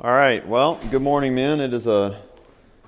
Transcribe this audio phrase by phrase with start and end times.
[0.00, 0.44] All right.
[0.48, 1.60] Well, good morning, men.
[1.60, 2.18] It is a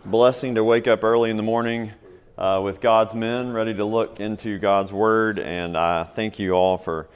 [0.06, 1.92] blessing to wake up early in the morning
[2.38, 5.38] uh, with God's men, ready to look into God's Word.
[5.38, 7.06] And I thank you all for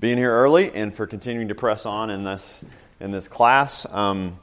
[0.00, 2.60] being here early and for continuing to press on in this
[2.98, 3.86] in this class.
[3.88, 4.40] Um,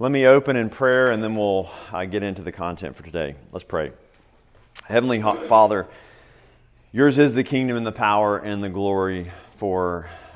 [0.00, 3.36] let me open in prayer, and then we'll uh, get into the content for today.
[3.52, 3.92] Let's pray.
[4.88, 5.86] Heavenly Father,
[6.90, 9.30] yours is the kingdom and the power and the glory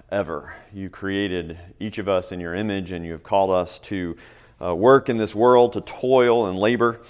[0.09, 0.55] forever.
[0.73, 4.17] You created each of us in your image, and you have called us to
[4.63, 7.01] uh, work in this world, to toil and labor,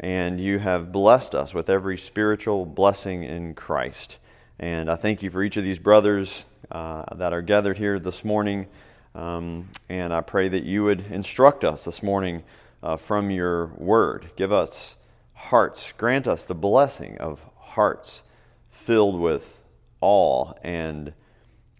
[0.00, 4.18] and you have blessed us with every spiritual blessing in Christ.
[4.58, 8.24] And I thank you for each of these brothers uh, that are gathered here this
[8.24, 8.66] morning.
[9.14, 12.42] Um, and I pray that you would instruct us this morning
[12.82, 14.30] uh, from your word.
[14.36, 14.96] Give us
[15.34, 18.22] hearts, grant us the blessing of hearts
[18.70, 19.60] filled with
[20.00, 21.12] awe and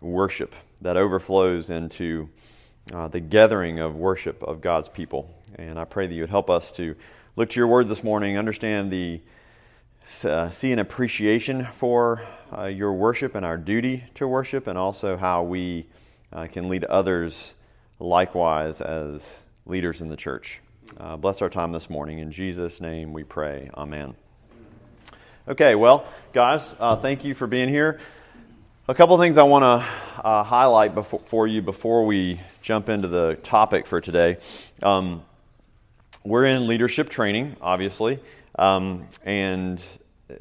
[0.02, 2.28] worship that overflows into
[2.92, 5.32] uh, the gathering of worship of God's people.
[5.56, 6.96] And I pray that you would help us to
[7.36, 9.20] look to your word this morning, understand the
[10.24, 12.22] uh, see an appreciation for
[12.56, 15.86] uh, your worship and our duty to worship, and also how we
[16.32, 17.54] uh, can lead others
[17.98, 20.60] likewise as leaders in the church.
[20.98, 22.18] Uh, bless our time this morning.
[22.18, 23.70] In Jesus' name we pray.
[23.74, 24.14] Amen.
[25.48, 27.98] Okay, well, guys, uh, thank you for being here.
[28.88, 33.06] A couple things I want to uh, highlight before, for you before we jump into
[33.06, 34.38] the topic for today.
[34.82, 35.22] Um,
[36.24, 38.18] we're in leadership training, obviously,
[38.56, 39.80] um, and
[40.28, 40.34] uh,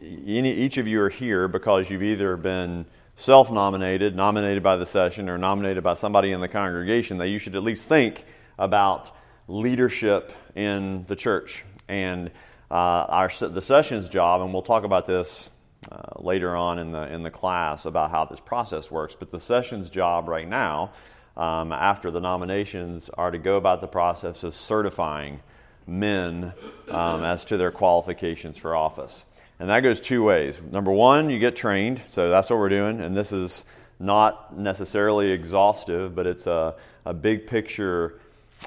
[0.00, 2.86] each of you are here because you've either been
[3.16, 7.38] self nominated, nominated by the session, or nominated by somebody in the congregation that you
[7.38, 8.24] should at least think
[8.58, 9.14] about
[9.46, 11.66] leadership in the church.
[11.86, 12.30] And
[12.70, 15.50] uh, our, the session's job, and we'll talk about this
[15.90, 19.16] uh, later on in the, in the class about how this process works.
[19.18, 20.92] But the session's job right now,
[21.36, 25.40] um, after the nominations, are to go about the process of certifying
[25.86, 26.52] men
[26.88, 29.24] um, as to their qualifications for office.
[29.58, 30.60] And that goes two ways.
[30.60, 33.00] Number one, you get trained, so that's what we're doing.
[33.00, 33.64] And this is
[33.98, 38.18] not necessarily exhaustive, but it's a, a big picture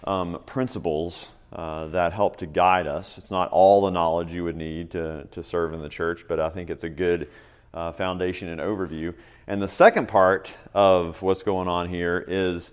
[0.06, 3.18] um, principles uh, that help to guide us.
[3.18, 6.40] It's not all the knowledge you would need to, to serve in the church, but
[6.40, 7.30] I think it's a good
[7.74, 9.14] uh, foundation and overview.
[9.48, 12.72] And the second part of what's going on here is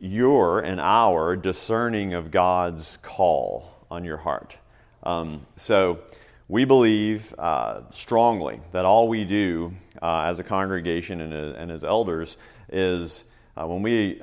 [0.00, 4.56] your and our discerning of God's call on your heart.
[5.02, 6.00] Um, so
[6.48, 11.70] we believe uh, strongly that all we do uh, as a congregation and, uh, and
[11.70, 12.36] as elders
[12.70, 14.20] is when we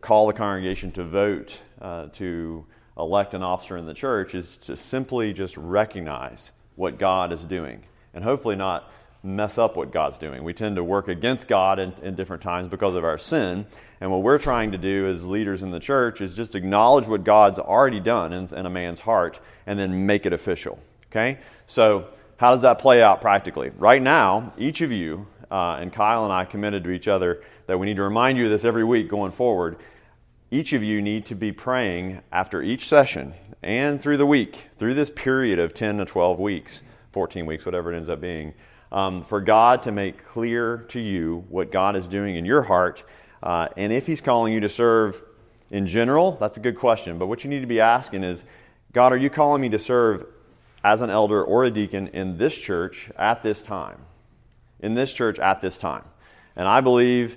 [0.00, 1.52] call the congregation to vote
[2.12, 2.64] to
[2.96, 7.82] elect an officer in the church is to simply just recognize what God is doing
[8.14, 8.90] and hopefully not
[9.22, 10.42] mess up what God's doing.
[10.44, 13.66] We tend to work against God in, in, different times because of our sin.
[14.00, 17.22] And what we're trying to do as leaders in the church is just acknowledge what
[17.22, 20.78] God's already done in, in a man's heart and then make it official.
[21.10, 21.38] Okay?
[21.66, 22.06] So,
[22.38, 23.70] how does that play out practically?
[23.76, 27.78] Right now, each of you, uh, and Kyle and I committed to each other that
[27.78, 29.76] we need to remind you of this every week going forward
[30.50, 34.94] each of you need to be praying after each session and through the week, through
[34.94, 38.54] this period of 10 to 12 weeks, 14 weeks, whatever it ends up being,
[38.90, 43.04] um, for God to make clear to you what God is doing in your heart.
[43.42, 45.22] Uh, and if He's calling you to serve
[45.70, 47.18] in general, that's a good question.
[47.18, 48.44] But what you need to be asking is
[48.92, 50.26] God, are you calling me to serve
[50.82, 54.00] as an elder or a deacon in this church at this time?
[54.80, 56.04] In this church at this time.
[56.56, 57.36] And I believe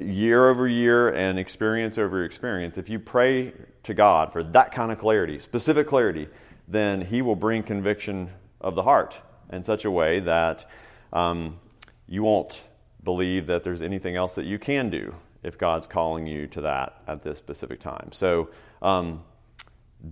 [0.00, 4.92] year over year and experience over experience, if you pray to God for that kind
[4.92, 6.28] of clarity, specific clarity,
[6.68, 9.18] then He will bring conviction of the heart
[9.52, 10.68] in such a way that
[11.12, 11.58] um,
[12.08, 12.62] you won't
[13.04, 17.02] believe that there's anything else that you can do if God's calling you to that
[17.06, 18.10] at this specific time.
[18.12, 18.50] So
[18.80, 19.24] um,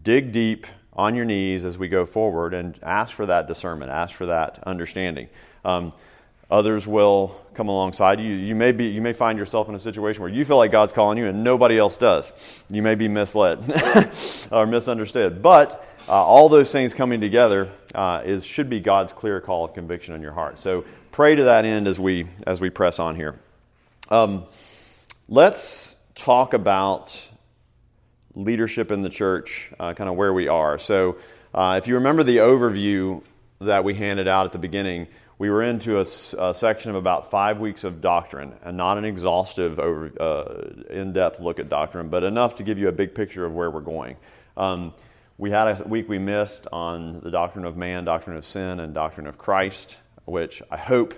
[0.03, 4.15] dig deep on your knees as we go forward and ask for that discernment, ask
[4.15, 5.29] for that understanding.
[5.65, 5.93] Um,
[6.51, 8.33] Others will come alongside you.
[8.33, 10.93] You may, be, you may find yourself in a situation where you feel like God's
[10.93, 12.33] calling you and nobody else does.
[12.69, 13.63] You may be misled
[14.51, 15.43] or misunderstood.
[15.43, 19.75] But uh, all those things coming together uh, is, should be God's clear call of
[19.75, 20.59] conviction in your heart.
[20.59, 23.39] So pray to that end as we, as we press on here.
[24.09, 24.45] Um,
[25.29, 27.29] let's talk about
[28.35, 30.79] leadership in the church, uh, kind of where we are.
[30.79, 31.17] So
[31.55, 33.23] uh, if you remember the overview
[33.61, 35.07] that we handed out at the beginning,
[35.41, 36.07] we were into a,
[36.39, 41.41] a, section of about five weeks of doctrine, and not an exhaustive, over, uh, in-depth
[41.41, 44.19] look at doctrine, but enough to give you a big picture of where we're going.
[44.59, 44.93] Um,
[45.39, 48.93] we had a week we missed on the doctrine of man, doctrine of sin, and
[48.93, 49.97] doctrine of Christ,
[50.27, 51.15] which I hope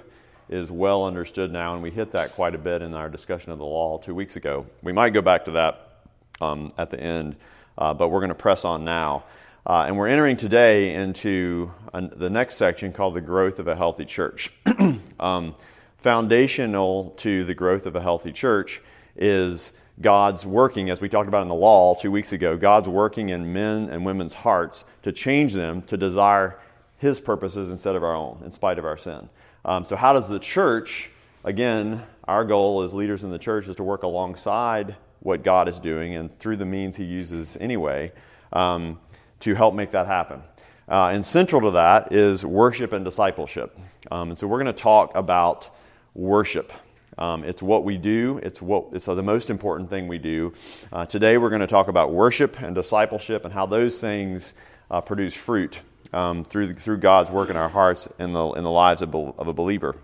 [0.48, 3.58] is well understood now, and we hit that quite a bit in our discussion of
[3.58, 4.66] the law two weeks ago.
[4.82, 5.96] We might go back to that
[6.40, 7.34] um, at the end,
[7.76, 9.24] uh, but we're going to press on now.
[9.64, 14.04] Uh, and we're entering today into the next section called the growth of a healthy
[14.04, 14.52] church.
[15.20, 15.54] um,
[15.96, 18.82] foundational to the growth of a healthy church
[19.14, 23.28] is God's working, as we talked about in the law two weeks ago, God's working
[23.28, 26.58] in men and women's hearts to change them to desire
[26.98, 29.28] His purposes instead of our own, in spite of our sin.
[29.64, 31.10] Um, so, how does the church,
[31.44, 35.78] again, our goal as leaders in the church is to work alongside what God is
[35.78, 38.10] doing and through the means He uses anyway
[38.52, 38.98] um,
[39.42, 40.42] to help make that happen.
[40.88, 43.78] Uh, and central to that is worship and discipleship.
[44.10, 45.70] Um, and so, we're going to talk about
[46.14, 46.72] worship.
[47.18, 48.40] Um, it's what we do.
[48.42, 50.54] It's what it's the most important thing we do.
[50.92, 54.54] Uh, today we're going to talk about worship and discipleship and how those things
[54.90, 55.80] uh, produce fruit
[56.12, 59.46] um, through through God's work in our hearts in the in the lives of, of
[59.46, 59.96] a believer.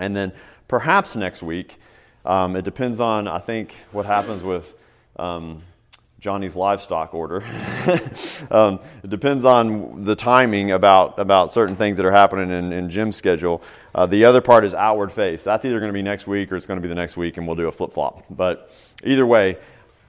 [0.00, 0.32] And then
[0.66, 1.78] perhaps next week,
[2.24, 4.74] um, it depends on I think what happens with
[5.16, 5.62] um,
[6.22, 7.42] Johnny's livestock order.
[8.52, 12.90] um, it depends on the timing about, about certain things that are happening in, in
[12.90, 13.60] Jim's schedule.
[13.92, 15.42] Uh, the other part is outward face.
[15.42, 17.38] That's either going to be next week or it's going to be the next week,
[17.38, 18.24] and we'll do a flip flop.
[18.30, 18.70] But
[19.02, 19.56] either way,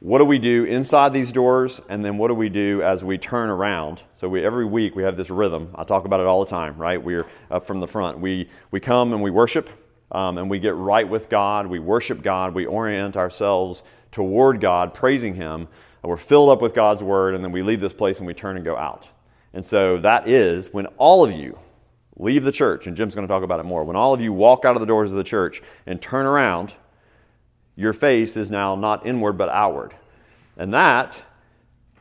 [0.02, 3.18] what do we do inside these doors, and then what do we do as we
[3.18, 4.04] turn around?
[4.16, 5.72] So we, every week we have this rhythm.
[5.74, 7.04] I talk about it all the time, right?
[7.04, 8.20] We're up from the front.
[8.20, 9.68] We, we come and we worship,
[10.12, 11.66] um, and we get right with God.
[11.66, 12.54] We worship God.
[12.54, 13.82] We orient ourselves
[14.12, 15.68] toward God, praising Him
[16.10, 18.58] we're filled up with God's word, and then we leave this place and we turn
[18.58, 19.08] and go out.
[19.54, 21.58] And so that is when all of you
[22.18, 23.84] leave the church, and Jim's going to talk about it more.
[23.84, 26.74] When all of you walk out of the doors of the church and turn around,
[27.76, 29.94] your face is now not inward but outward.
[30.58, 31.24] And that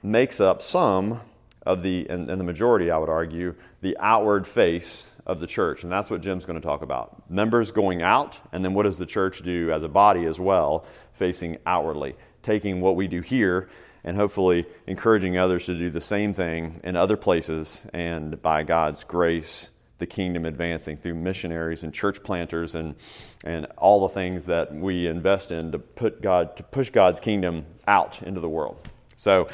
[0.03, 1.21] makes up some
[1.65, 5.85] of the, and, and the majority, I would argue, the outward face of the church.
[5.85, 7.31] And that's what Jim's going to talk about.
[7.31, 10.85] Members going out, and then what does the church do as a body as well,
[11.13, 13.69] facing outwardly, taking what we do here
[14.05, 19.05] and hopefully encouraging others to do the same thing in other places and by God's
[19.05, 19.71] grace
[20.03, 22.97] the kingdom advancing through missionaries and church planters and,
[23.45, 27.65] and all the things that we invest in to put God to push God's kingdom
[27.87, 28.89] out into the world.
[29.15, 29.49] So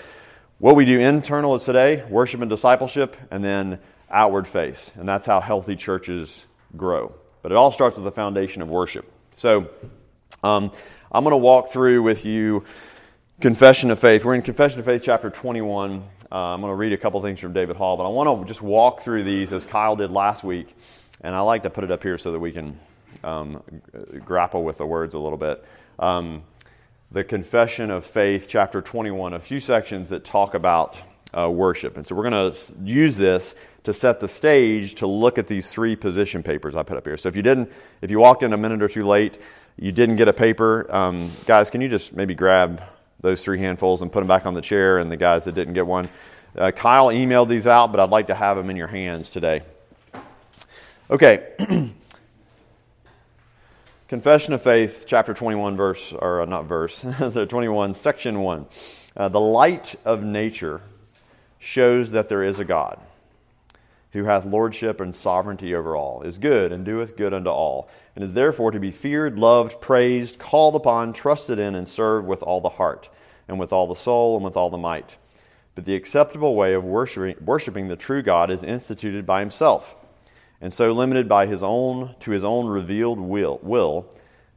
[0.58, 3.78] what we do internal is today, worship and discipleship, and then
[4.10, 4.90] outward face.
[4.96, 6.46] And that's how healthy churches
[6.78, 7.14] grow.
[7.42, 9.04] But it all starts with the foundation of worship.
[9.36, 9.68] So
[10.42, 10.72] um,
[11.12, 12.64] I'm going to walk through with you
[13.40, 14.24] Confession of Faith.
[14.24, 16.02] We're in Confession of Faith, chapter 21.
[16.32, 18.48] Uh, I'm going to read a couple things from David Hall, but I want to
[18.48, 20.76] just walk through these as Kyle did last week.
[21.20, 22.80] And I like to put it up here so that we can
[23.22, 23.62] um,
[24.24, 25.64] grapple with the words a little bit.
[26.00, 26.42] Um,
[27.12, 31.00] the Confession of Faith, chapter 21, a few sections that talk about
[31.32, 31.96] uh, worship.
[31.96, 33.54] And so we're going to use this
[33.84, 37.16] to set the stage to look at these three position papers I put up here.
[37.16, 37.70] So if you didn't,
[38.02, 39.40] if you walked in a minute or two late,
[39.76, 42.82] you didn't get a paper, um, guys, can you just maybe grab
[43.20, 45.74] those three handfuls and put them back on the chair, and the guys that didn't
[45.74, 46.08] get one.
[46.56, 49.62] Uh, Kyle emailed these out, but I'd like to have them in your hands today.
[51.10, 51.46] Okay.
[54.08, 56.94] Confession of Faith, chapter 21, verse, or uh, not verse,
[57.28, 58.66] so 21, section 1.
[59.16, 60.80] Uh, the light of nature
[61.58, 62.98] shows that there is a God
[64.12, 68.24] who hath lordship and sovereignty over all, is good and doeth good unto all, and
[68.24, 72.60] is therefore to be feared, loved, praised, called upon, trusted in, and served with all
[72.60, 73.08] the heart,
[73.46, 75.16] and with all the soul, and with all the might.
[75.74, 79.96] But the acceptable way of worshiping, worshiping the true God is instituted by himself,
[80.60, 84.06] and so limited by his own to his own revealed will, will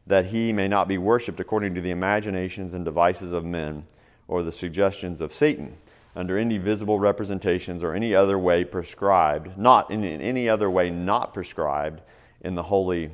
[0.07, 3.85] that he may not be worshipped according to the imaginations and devices of men
[4.27, 5.77] or the suggestions of Satan
[6.15, 10.89] under any visible representations or any other way prescribed, not in, in any other way
[10.89, 12.01] not prescribed
[12.41, 13.11] in the Holy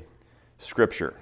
[0.57, 1.13] Scripture.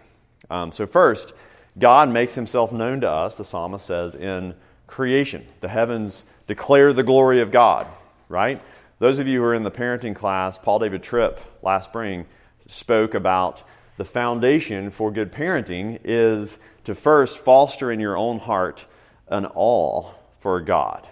[0.49, 1.33] Um, so, first,
[1.77, 4.55] God makes himself known to us, the psalmist says, in
[4.87, 5.45] creation.
[5.61, 7.87] The heavens declare the glory of God,
[8.29, 8.61] right?
[8.99, 12.25] Those of you who are in the parenting class, Paul David Tripp last spring
[12.67, 13.63] spoke about
[13.97, 18.85] the foundation for good parenting is to first foster in your own heart
[19.27, 21.07] an awe for God.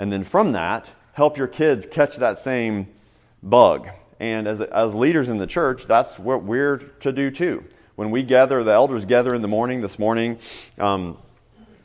[0.00, 2.88] And then from that, help your kids catch that same
[3.42, 3.86] bug.
[4.18, 7.64] And as, as leaders in the church, that's what we're to do too.
[7.96, 10.38] When we gather, the elders gather in the morning, this morning
[10.78, 11.18] um,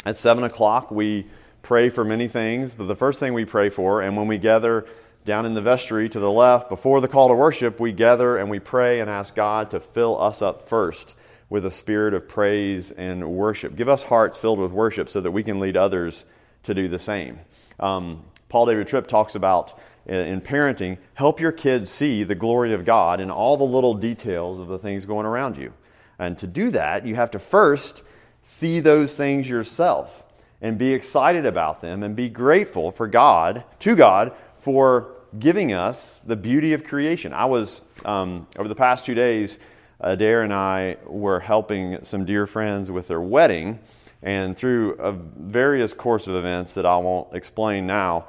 [0.06, 1.28] at 7 o'clock, we
[1.62, 4.86] pray for many things, but the first thing we pray for, and when we gather
[5.26, 8.50] down in the vestry to the left, before the call to worship, we gather and
[8.50, 11.16] we pray and ask God to fill us up first
[11.50, 13.76] with a spirit of praise and worship.
[13.76, 16.24] Give us hearts filled with worship so that we can lead others
[16.64, 17.42] to do the same.
[17.80, 22.86] Um, Paul David Tripp talks about in parenting, help your kids see the glory of
[22.86, 25.74] God in all the little details of the things going around you.
[26.20, 28.04] And to do that, you have to first
[28.44, 30.24] see those things yourself.
[30.62, 36.22] and be excited about them and be grateful for God, to God, for giving us
[36.26, 37.34] the beauty of creation.
[37.34, 39.60] I was, um, over the past two days,
[40.00, 43.80] Adair and I were helping some dear friends with their wedding,
[44.26, 48.26] and through a various course of events that I won't explain now,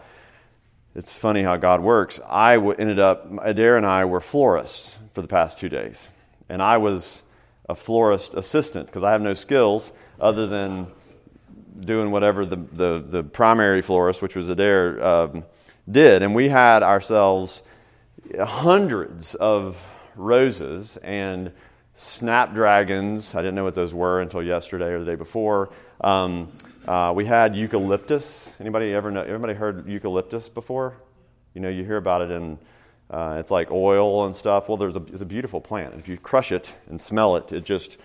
[0.95, 2.21] it's funny how God works.
[2.29, 6.11] I ended up, Adair and I were florists for the past two days.
[6.51, 7.23] And I was
[7.67, 10.87] a florist assistant because I have no skills other than
[11.81, 15.45] doing whatever the, the, the primary florist, which was Adair, um,
[15.91, 16.23] did.
[16.23, 17.63] And we had ourselves
[18.39, 19.83] hundreds of
[20.15, 21.53] roses and
[21.97, 23.35] snapdragons.
[23.35, 25.71] I didn't know what those were until yesterday or the day before.
[26.03, 26.53] Um,
[26.87, 28.55] uh, we had eucalyptus.
[28.61, 29.23] Anybody ever know?
[29.23, 30.99] Everybody heard eucalyptus before?
[31.55, 32.59] You know, you hear about it in.
[33.09, 34.69] Uh, it's like oil and stuff.
[34.69, 35.95] Well, there's a, it's a beautiful plant.
[35.95, 37.97] If you crush it and smell it, it just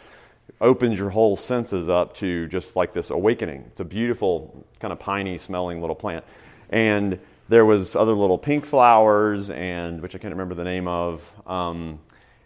[0.61, 3.65] opens your whole senses up to just like this awakening.
[3.67, 6.23] It's a beautiful, kind of piney smelling little plant.
[6.69, 7.19] And
[7.49, 11.99] there was other little pink flowers, and which I can't remember the name of, um,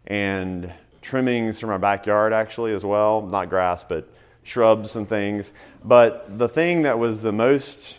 [0.08, 0.74] and
[1.06, 3.22] trimmings from our backyard actually as well.
[3.22, 4.10] Not grass, but
[4.44, 5.54] shrubs and things.
[5.84, 7.98] But the thing that was the most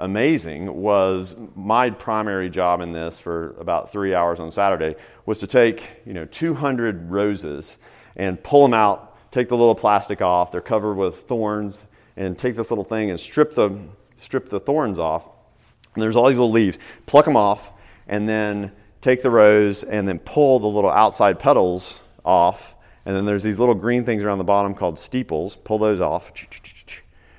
[0.00, 4.94] amazing was my primary job in this for about three hours on Saturday
[5.26, 7.78] was to take you know 200 roses
[8.16, 10.50] and pull them out, take the little plastic off.
[10.50, 11.82] They're covered with thorns,
[12.16, 13.78] and take this little thing and strip the
[14.16, 15.28] strip the thorns off
[15.94, 16.78] and there's all these little leaves.
[17.06, 17.72] Pluck them off,
[18.06, 22.76] and then take the rose and then pull the little outside petals off.
[23.06, 25.56] And then there's these little green things around the bottom called sepals.
[25.56, 26.30] Pull those off.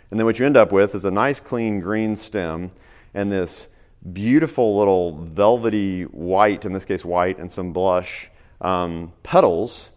[0.10, 2.72] And then what you end up with is a nice, clean green stem
[3.13, 3.69] and this
[4.12, 8.31] beautiful little velvety white, in this case white, and some blush
[8.62, 9.89] um, petals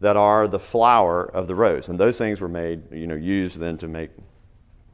[0.00, 1.88] that are the flower of the rose.
[1.88, 4.10] And those things were made, you know, used then to make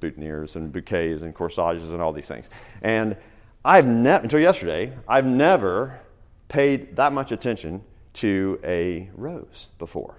[0.00, 2.48] boutonnieres and bouquets and corsages and all these things.
[2.80, 3.16] And
[3.64, 6.00] I've never, until yesterday, I've never
[6.48, 7.82] paid that much attention
[8.14, 10.16] to a rose before.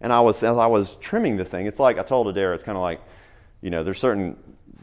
[0.00, 2.62] And I was, as I was trimming the thing, it's like I told Adair, it's
[2.62, 3.00] kind of like,
[3.62, 4.36] you know, there's certain,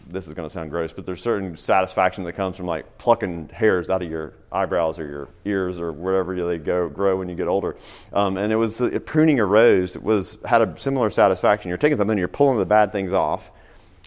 [0.08, 3.50] this is going to sound gross, but there's certain satisfaction that comes from like plucking
[3.50, 7.36] hairs out of your eyebrows or your ears or wherever they go grow when you
[7.36, 7.75] get older.
[8.12, 9.96] Um, and it was uh, pruning a rose.
[9.96, 11.70] It was had a similar satisfaction.
[11.70, 13.51] You're taking something, you're pulling the bad things off,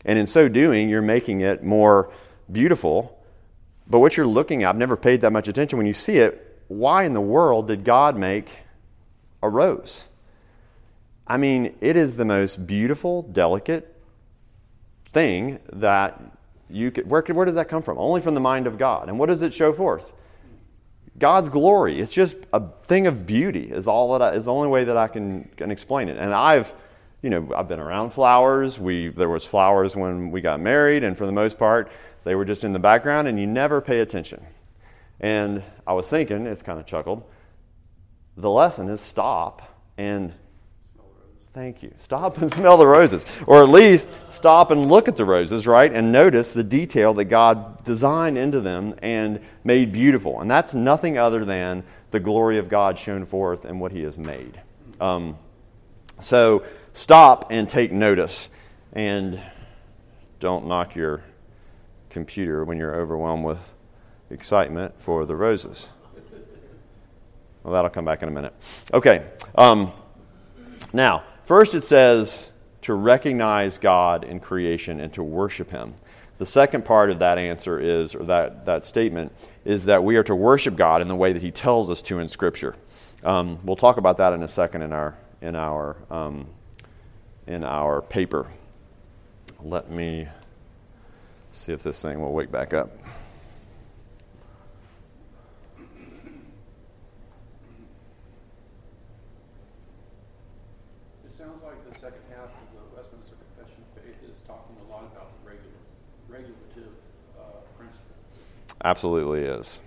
[0.04, 2.10] and in so doing, you're making it more
[2.50, 3.12] beautiful.
[3.88, 5.78] But what you're looking at, I've never paid that much attention.
[5.78, 8.48] When you see it, why in the world did God make
[9.42, 10.08] a rose?
[11.26, 13.94] I mean, it is the most beautiful, delicate
[15.10, 16.20] thing that
[16.68, 17.08] you could.
[17.08, 17.98] Where, where does that come from?
[17.98, 19.08] Only from the mind of God.
[19.08, 20.12] And what does it show forth?
[21.18, 22.00] God's glory.
[22.00, 23.70] It's just a thing of beauty.
[23.70, 26.18] Is all that I, is the only way that I can, can explain it.
[26.18, 26.74] And I've
[27.22, 28.78] you know, I've been around flowers.
[28.78, 31.90] We, there was flowers when we got married, and for the most part,
[32.22, 34.46] they were just in the background, and you never pay attention.
[35.20, 37.24] And I was thinking, it's kind of chuckled,
[38.36, 39.62] the lesson is stop
[39.96, 40.32] and
[41.56, 41.94] Thank you.
[41.96, 43.24] Stop and smell the roses.
[43.46, 45.90] Or at least stop and look at the roses, right?
[45.90, 50.42] And notice the detail that God designed into them and made beautiful.
[50.42, 54.18] And that's nothing other than the glory of God shown forth in what He has
[54.18, 54.60] made.
[55.00, 55.38] Um,
[56.20, 58.50] so stop and take notice.
[58.92, 59.40] And
[60.40, 61.22] don't knock your
[62.10, 63.72] computer when you're overwhelmed with
[64.30, 65.88] excitement for the roses.
[67.62, 68.54] Well, that'll come back in a minute.
[68.94, 69.26] Okay.
[69.56, 69.92] Um,
[70.92, 72.50] now, first it says
[72.82, 75.94] to recognize God in creation and to worship Him.
[76.38, 79.32] The second part of that answer is, or that, that statement,
[79.64, 82.20] is that we are to worship God in the way that He tells us to
[82.20, 82.76] in Scripture.
[83.24, 86.46] Um, we'll talk about that in a second in our, in our um,
[87.46, 88.46] in our paper.
[89.62, 90.28] Let me
[91.52, 92.90] see if this thing will wake back up.
[101.24, 104.92] It sounds like the second half of the Westminster Confession of Faith is talking a
[104.92, 105.70] lot about the regula-
[106.28, 106.92] regulative
[107.38, 108.16] uh, principle.
[108.86, 109.82] Absolutely is.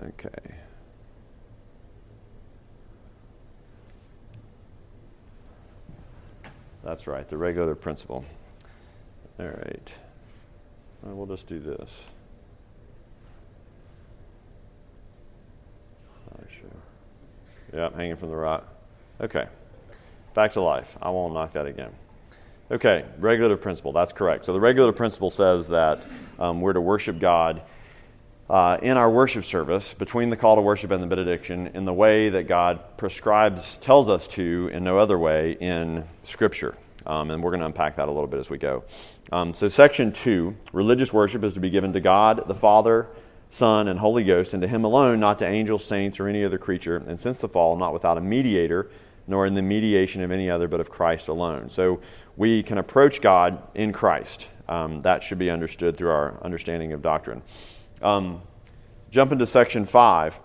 [0.00, 0.54] Okay.
[6.82, 8.24] That's right, the regular principle.
[9.38, 9.92] All right.
[11.02, 12.04] Well, just do this.
[16.48, 16.70] Sure.
[17.74, 18.66] Yeah, hanging from the rock.
[19.20, 19.46] Okay.
[20.32, 20.96] Back to life.
[21.02, 21.92] I won't knock that again.
[22.68, 23.92] Okay, regulative principle.
[23.92, 24.44] That's correct.
[24.44, 26.02] So the regulative principle says that
[26.36, 27.62] um, we're to worship God
[28.50, 31.92] uh, in our worship service between the call to worship and the benediction in the
[31.92, 36.76] way that God prescribes, tells us to in no other way in Scripture.
[37.06, 38.82] Um, and we're going to unpack that a little bit as we go.
[39.30, 43.06] Um, so, section two religious worship is to be given to God the Father,
[43.50, 46.58] Son, and Holy Ghost, and to Him alone, not to angels, saints, or any other
[46.58, 46.96] creature.
[46.96, 48.90] And since the fall, not without a mediator,
[49.28, 51.68] nor in the mediation of any other, but of Christ alone.
[51.68, 52.00] So,
[52.36, 54.48] we can approach God in Christ.
[54.68, 57.42] Um, that should be understood through our understanding of doctrine.
[58.02, 58.42] Um,
[59.10, 60.40] jump into section five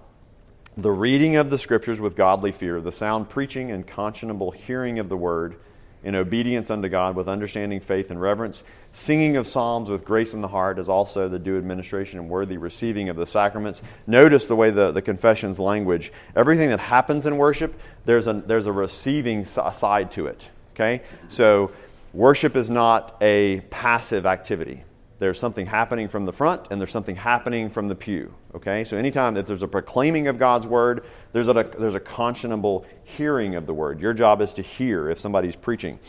[0.77, 5.10] the reading of the scriptures with godly fear, the sound preaching and conscionable hearing of
[5.10, 5.57] the word
[6.03, 10.41] in obedience unto God with understanding, faith, and reverence, singing of psalms with grace in
[10.41, 13.83] the heart, as also the due administration and worthy receiving of the sacraments.
[14.07, 18.65] Notice the way the, the confession's language, everything that happens in worship, there's a, there's
[18.65, 20.50] a receiving side to it.
[20.81, 21.03] Okay?
[21.27, 21.71] So,
[22.13, 24.83] worship is not a passive activity.
[25.19, 28.33] There's something happening from the front and there's something happening from the pew.
[28.55, 28.83] Okay?
[28.83, 33.53] So anytime that there's a proclaiming of God's word, there's a, there's a conscionable hearing
[33.53, 34.00] of the word.
[34.00, 36.00] Your job is to hear if somebody's preaching.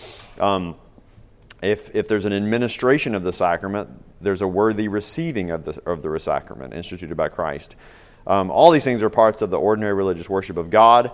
[0.41, 0.76] Um,
[1.61, 3.91] if, if there's an administration of the sacrament,
[4.23, 7.76] there's a worthy receiving of the, of the sacrament instituted by Christ.
[8.26, 11.11] Um, all these things are parts of the ordinary religious worship of God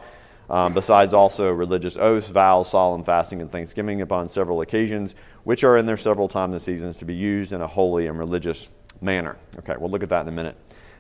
[0.51, 5.15] um, besides also religious oaths, vows, solemn fasting, and thanksgiving upon several occasions,
[5.45, 8.19] which are in their several times and seasons to be used in a holy and
[8.19, 8.69] religious
[9.01, 9.37] manner.
[9.59, 10.57] Okay, we'll look at that in a minute.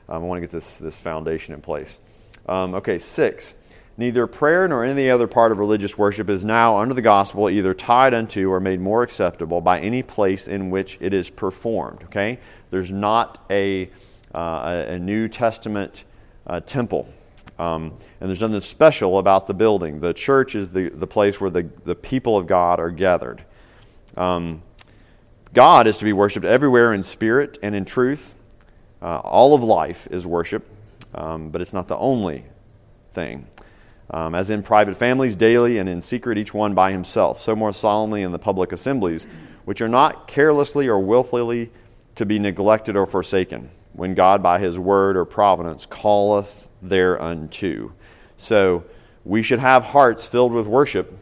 [0.08, 1.98] Um, I want to get this, this foundation in place.
[2.46, 3.54] Um, okay, six.
[3.98, 7.74] Neither prayer nor any other part of religious worship is now under the gospel either
[7.74, 12.04] tied unto or made more acceptable by any place in which it is performed.
[12.04, 12.38] Okay?
[12.70, 13.90] There's not a,
[14.32, 16.04] uh, a, New Testament
[16.46, 17.12] uh, temple
[17.58, 20.00] um, and there's nothing special about the building.
[20.00, 23.44] The church is the, the place where the, the people of God are gathered.
[24.16, 24.62] Um,
[25.52, 28.34] God is to be worshiped everywhere in spirit and in truth.
[29.02, 30.68] Uh, all of life is worship,
[31.14, 32.44] um, but it's not the only
[33.12, 33.46] thing.
[34.10, 37.72] Um, as in private families, daily and in secret, each one by himself, so more
[37.72, 39.26] solemnly in the public assemblies,
[39.64, 41.70] which are not carelessly or wilfully
[42.14, 47.92] to be neglected or forsaken when God by his word or providence calleth thereunto.
[48.36, 48.84] So
[49.24, 51.16] we should have hearts filled with worship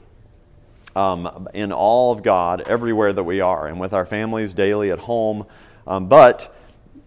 [0.95, 5.01] um, in all of God everywhere that we are and with our families daily at
[5.01, 5.47] home.
[5.87, 6.55] Um, but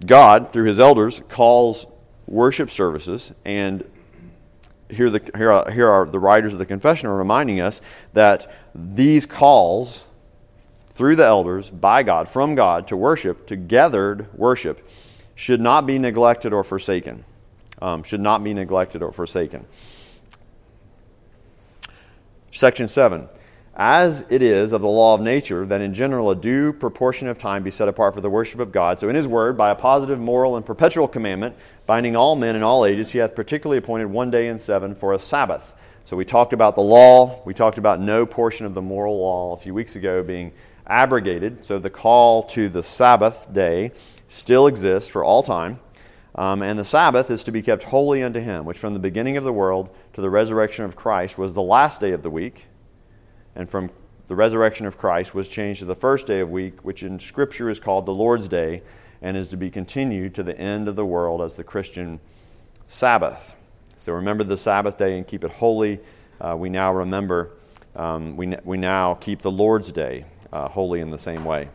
[0.05, 1.87] God, through his elders, calls
[2.27, 3.83] worship services and
[4.89, 7.81] here, the, here, are, here are the writers of the confession are reminding us
[8.13, 10.05] that these calls
[10.87, 14.87] through the elders by God, from God to worship, to gathered worship,
[15.35, 17.23] should not be neglected or forsaken.
[17.81, 19.65] Um, should not be neglected or forsaken.
[22.51, 23.29] Section 7.
[23.81, 27.37] As it is of the law of nature that in general a due proportion of
[27.37, 29.75] time be set apart for the worship of God, so in his word, by a
[29.75, 34.07] positive, moral, and perpetual commandment, binding all men in all ages, he hath particularly appointed
[34.07, 35.75] one day in seven for a Sabbath.
[36.03, 39.53] So we talked about the law, we talked about no portion of the moral law
[39.53, 40.51] a few weeks ago being
[40.85, 41.63] abrogated.
[41.63, 43.91] So the call to the Sabbath day
[44.27, 45.79] still exists for all time.
[46.39, 49.35] Um, and the Sabbath is to be kept holy unto him, which from the beginning
[49.35, 52.67] of the world to the resurrection of Christ was the last day of the week.
[53.57, 53.91] And from
[54.29, 57.69] the resurrection of Christ was changed to the first day of week, which in Scripture
[57.69, 58.83] is called the Lord's Day,
[59.21, 62.21] and is to be continued to the end of the world as the Christian
[62.87, 63.53] Sabbath.
[63.97, 65.99] So remember the Sabbath day and keep it holy.
[66.39, 67.51] Uh, we now remember,
[67.97, 70.23] um, we, we now keep the Lord's Day
[70.53, 71.67] uh, holy in the same way.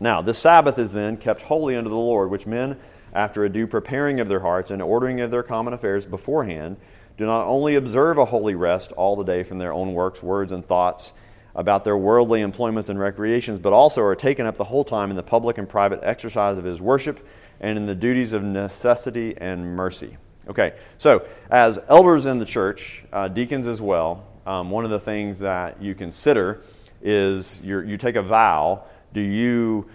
[0.00, 2.78] Now, the Sabbath is then kept holy unto the Lord, which men,
[3.12, 6.76] after a due preparing of their hearts and ordering of their common affairs beforehand,
[7.16, 10.52] do not only observe a holy rest all the day from their own works, words,
[10.52, 11.12] and thoughts
[11.54, 15.16] about their worldly employments and recreations, but also are taken up the whole time in
[15.16, 17.26] the public and private exercise of his worship
[17.60, 20.16] and in the duties of necessity and mercy.
[20.48, 25.00] Okay, so as elders in the church, uh, deacons as well, um, one of the
[25.00, 26.62] things that you consider
[27.02, 29.88] is you take a vow do you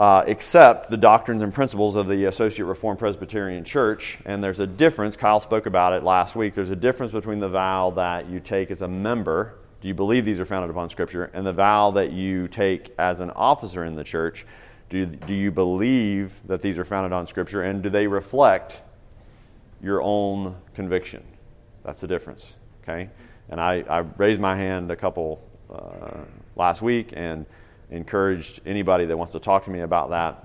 [0.00, 4.16] uh, accept the doctrines and principles of the Associate Reformed Presbyterian Church?
[4.24, 5.14] And there's a difference.
[5.14, 6.54] Kyle spoke about it last week.
[6.54, 9.56] There's a difference between the vow that you take as a member.
[9.82, 11.30] Do you believe these are founded upon Scripture?
[11.34, 14.46] And the vow that you take as an officer in the church.
[14.88, 17.62] Do, do you believe that these are founded on Scripture?
[17.64, 18.80] And do they reflect
[19.82, 21.22] your own conviction?
[21.84, 22.54] That's the difference.
[22.82, 23.10] Okay?
[23.50, 26.24] And I, I raised my hand a couple uh,
[26.56, 27.44] last week and
[27.90, 30.44] encouraged anybody that wants to talk to me about that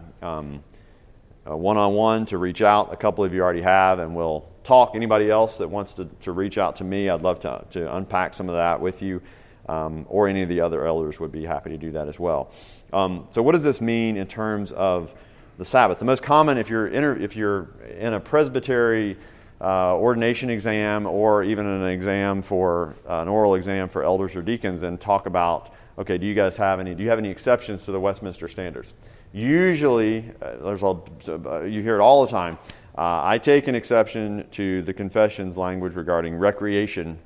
[1.53, 2.91] one on one to reach out.
[2.91, 4.95] A couple of you already have, and we'll talk.
[4.95, 8.33] Anybody else that wants to, to reach out to me, I'd love to, to unpack
[8.33, 9.21] some of that with you.
[9.67, 12.51] Um, or any of the other elders would be happy to do that as well.
[12.93, 15.15] Um, so, what does this mean in terms of
[15.57, 15.97] the Sabbath?
[15.97, 19.17] The most common, if you're, inter- if you're in a presbytery
[19.59, 24.43] uh, ordination exam or even an exam for uh, an oral exam for elders or
[24.43, 26.95] deacons, and talk about okay, do you guys have any?
[26.95, 28.93] Do you have any exceptions to the Westminster standards?
[29.33, 32.57] Usually, uh, there's a, uh, you hear it all the time.
[32.97, 37.19] Uh, I take an exception to the confession's language regarding recreation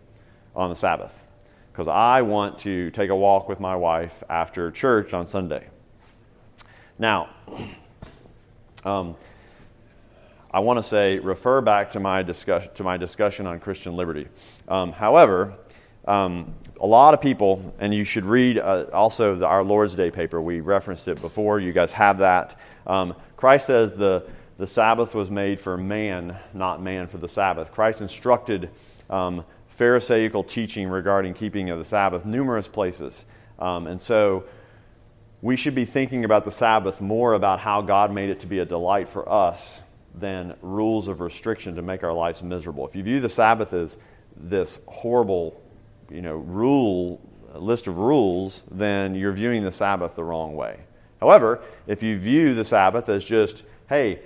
[0.56, 1.24] on the Sabbath
[1.72, 5.68] because I want to take a walk with my wife after church on Sunday.
[6.98, 7.30] Now,
[8.84, 9.16] um,
[10.52, 14.28] I want to say refer back to my, discuss- to my discussion on Christian liberty.
[14.68, 15.54] Um, however,
[16.10, 20.10] um, a lot of people, and you should read uh, also the, our Lord's Day
[20.10, 20.42] paper.
[20.42, 21.60] We referenced it before.
[21.60, 22.60] You guys have that.
[22.88, 24.26] Um, Christ says the,
[24.58, 27.72] the Sabbath was made for man, not man for the Sabbath.
[27.72, 28.72] Christ instructed
[29.10, 33.26] um, Pharisaical teaching regarding keeping of the Sabbath numerous places.
[33.60, 34.46] Um, and so
[35.42, 38.60] we should be thinking about the Sabbath more about how God made it to be
[38.60, 39.82] a delight for us
[40.16, 42.88] than rules of restriction to make our lives miserable.
[42.88, 44.00] If you view the Sabbath as
[44.36, 45.62] this horrible,
[46.10, 47.22] you know, rule
[47.56, 50.80] list of rules, then you're viewing the Sabbath the wrong way.
[51.20, 54.20] However, if you view the Sabbath as just, hey,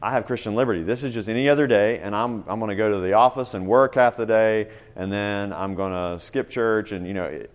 [0.00, 0.82] I have Christian liberty.
[0.82, 3.54] This is just any other day, and I'm, I'm going to go to the office
[3.54, 7.46] and work half the day, and then I'm going to skip church, and, you know,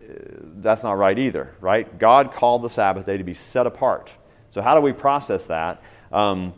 [0.56, 2.00] that's not right either, right?
[2.00, 4.12] God called the Sabbath day to be set apart.
[4.52, 5.82] So, how do we process that?
[6.10, 6.54] Um,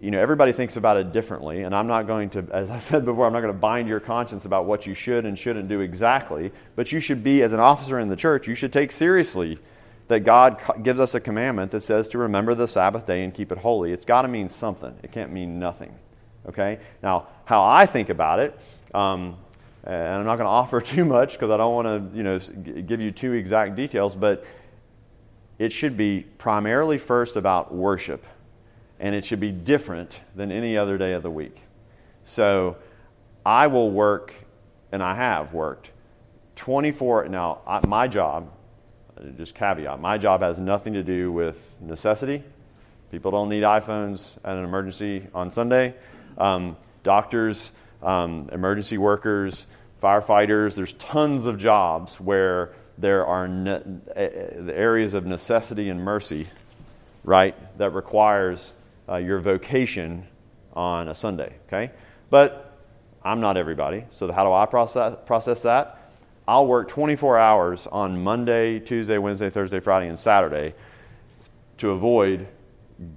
[0.00, 3.04] you know, everybody thinks about it differently, and I'm not going to, as I said
[3.04, 5.80] before, I'm not going to bind your conscience about what you should and shouldn't do
[5.80, 9.58] exactly, but you should be, as an officer in the church, you should take seriously
[10.08, 13.52] that God gives us a commandment that says to remember the Sabbath day and keep
[13.52, 13.92] it holy.
[13.92, 15.94] It's got to mean something, it can't mean nothing.
[16.48, 16.78] Okay?
[17.02, 18.58] Now, how I think about it,
[18.94, 19.36] um,
[19.84, 22.38] and I'm not going to offer too much because I don't want to, you know,
[22.38, 24.46] give you too exact details, but
[25.58, 28.24] it should be primarily first about worship
[29.00, 31.56] and it should be different than any other day of the week.
[32.22, 32.76] So
[33.44, 34.34] I will work,
[34.92, 35.90] and I have worked
[36.56, 37.28] 24.
[37.28, 38.52] Now, I, my job,
[39.38, 42.44] just caveat, my job has nothing to do with necessity.
[43.10, 45.94] People don't need iPhones at an emergency on Sunday.
[46.36, 49.66] Um, doctors, um, emergency workers,
[50.02, 53.82] firefighters, there's tons of jobs where there are ne-
[54.14, 56.48] areas of necessity and mercy,
[57.24, 58.74] right, that requires
[59.10, 60.26] uh, your vocation
[60.74, 61.90] on a Sunday, okay?
[62.30, 62.78] But
[63.24, 66.12] I'm not everybody, so how do I process, process that?
[66.46, 70.74] I'll work 24 hours on Monday, Tuesday, Wednesday, Thursday, Friday, and Saturday
[71.78, 72.46] to avoid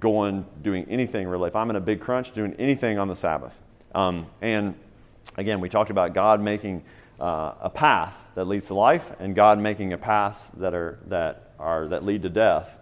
[0.00, 1.48] going doing anything really.
[1.48, 3.60] If I'm in a big crunch, doing anything on the Sabbath.
[3.94, 4.74] Um, and
[5.36, 6.84] again, we talked about God making
[7.20, 11.50] uh, a path that leads to life, and God making a path that are that
[11.58, 12.78] are that lead to death.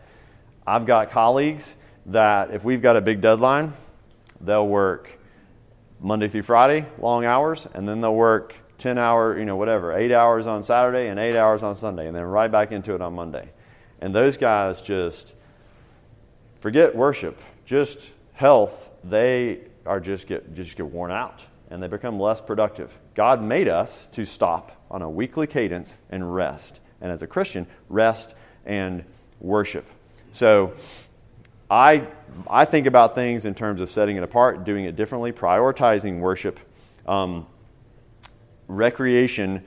[0.67, 1.75] I've got colleagues
[2.07, 3.73] that if we've got a big deadline,
[4.41, 5.11] they'll work
[6.01, 10.13] Monday through Friday, long hours, and then they'll work 10 hour, you know, whatever, eight
[10.13, 13.15] hours on Saturday and eight hours on Sunday, and then right back into it on
[13.15, 13.49] Monday.
[14.01, 15.35] And those guys just
[16.59, 22.21] forget worship, just health, they are just get, just get worn out and they become
[22.21, 22.93] less productive.
[23.15, 26.81] God made us to stop on a weekly cadence and rest.
[27.01, 28.35] And as a Christian, rest
[28.67, 29.05] and
[29.41, 29.87] worship.
[30.33, 30.75] So
[31.73, 32.07] I,
[32.51, 36.61] I think about things in terms of setting it apart, doing it differently, prioritizing worship.
[37.07, 37.47] Um,
[38.69, 39.65] recreation,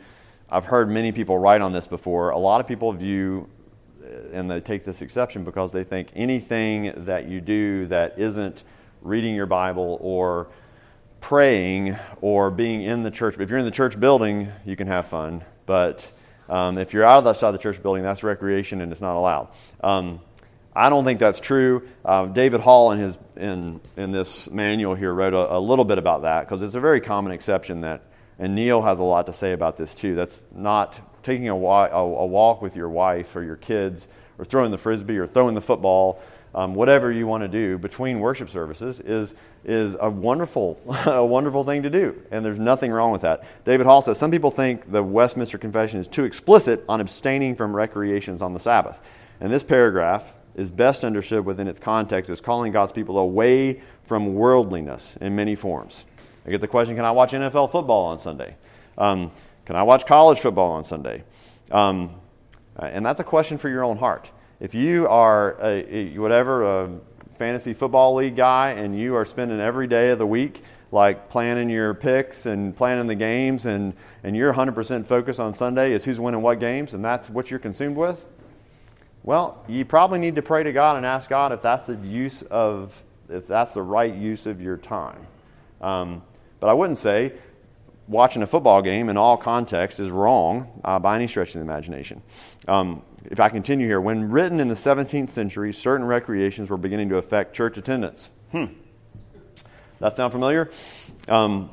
[0.47, 2.29] I've heard many people write on this before.
[2.29, 3.49] A lot of people view,
[4.03, 8.61] uh, and they take this exception because they think anything that you do that isn't
[9.01, 10.49] reading your Bible or
[11.21, 13.39] praying or being in the church.
[13.39, 15.43] If you're in the church building, you can have fun.
[15.65, 16.11] But
[16.49, 19.01] um, if you're out of that side of the church building, that's recreation and it's
[19.01, 19.47] not allowed.
[19.81, 20.19] Um,
[20.75, 21.87] I don't think that's true.
[22.03, 25.97] Uh, David Hall, in, his, in, in this manual here, wrote a, a little bit
[25.97, 28.01] about that because it's a very common exception that,
[28.37, 30.15] and Neil has a lot to say about this too.
[30.15, 34.71] That's not taking a, a, a walk with your wife or your kids or throwing
[34.71, 36.21] the frisbee or throwing the football,
[36.53, 39.33] um, whatever you want to do between worship services is,
[39.63, 42.21] is a wonderful, a wonderful thing to do.
[42.31, 43.45] And there's nothing wrong with that.
[43.63, 47.73] David Hall says some people think the Westminster Confession is too explicit on abstaining from
[47.73, 48.99] recreations on the Sabbath.
[49.39, 54.33] And this paragraph is best understood within its context as calling God's people away from
[54.35, 56.05] worldliness in many forms.
[56.45, 58.55] I get the question can I watch NFL football on Sunday?
[58.97, 59.31] Um,
[59.65, 61.23] can I watch college football on Sunday?
[61.71, 62.15] Um,
[62.77, 64.29] and that's a question for your own heart.
[64.59, 66.99] If you are a, a, whatever a
[67.37, 71.69] fantasy football league guy and you are spending every day of the week like planning
[71.69, 76.19] your picks and planning the games and, and you're 100% focused on Sunday is who's
[76.19, 78.25] winning what games and that's what you're consumed with,
[79.25, 82.43] well, you probably need to pray to God and ask God if that's the use
[82.43, 85.25] of, if that's the right use of your time.
[85.81, 86.21] Um,
[86.59, 87.33] but I wouldn't say
[88.07, 91.61] watching a football game in all context is wrong uh, by any stretch of the
[91.61, 92.21] imagination.
[92.67, 97.09] Um, if I continue here, when written in the 17th century, certain recreations were beginning
[97.09, 98.29] to affect church attendance.
[98.51, 98.65] Hmm.
[99.99, 100.69] That sound familiar?
[101.27, 101.71] Um,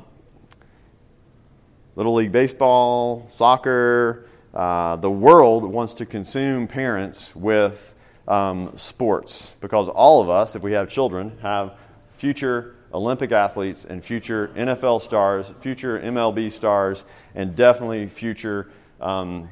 [1.95, 7.93] Little League Baseball, soccer, uh, the world wants to consume parents with
[8.27, 11.73] um, sports because all of us, if we have children, have
[12.15, 18.69] future Olympic athletes and future NFL stars, future MLB stars, and definitely future
[19.01, 19.49] um,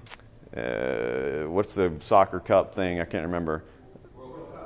[0.55, 2.99] uh, what's the soccer cup thing?
[2.99, 3.63] I can't remember.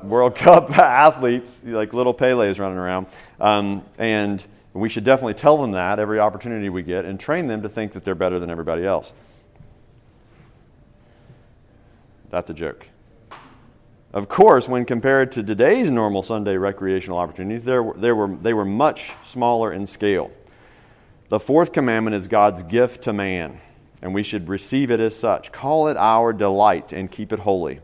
[0.03, 3.07] World Cup, athletes, like little Pele's running around.
[3.39, 4.43] Um, and
[4.73, 7.93] we should definitely tell them that every opportunity we get and train them to think
[7.93, 9.13] that they're better than everybody else.
[12.35, 12.89] That's a joke.
[14.11, 18.65] Of course, when compared to today's normal Sunday recreational opportunities, there, they were, they were
[18.65, 20.29] much smaller in scale.
[21.29, 23.61] The fourth commandment is God's gift to man
[24.01, 25.53] and we should receive it as such.
[25.53, 27.79] Call it our delight and keep it holy.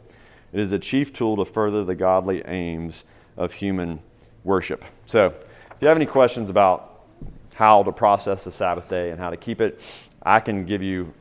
[0.51, 3.05] It is a chief tool to further the godly aims
[3.37, 4.01] of human
[4.43, 4.83] worship.
[5.05, 7.05] So, if you have any questions about
[7.53, 9.81] how to process the Sabbath day and how to keep it,
[10.21, 11.13] I can give you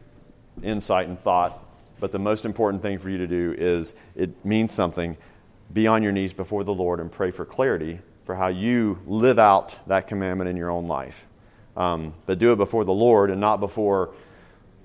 [0.64, 1.60] insight and thought.
[2.01, 5.17] But the most important thing for you to do is it means something.
[5.73, 9.39] Be on your knees before the Lord and pray for clarity for how you live
[9.39, 11.27] out that commandment in your own life.
[11.77, 14.11] Um, but do it before the Lord and not before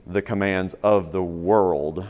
[0.06, 2.06] the commands of the world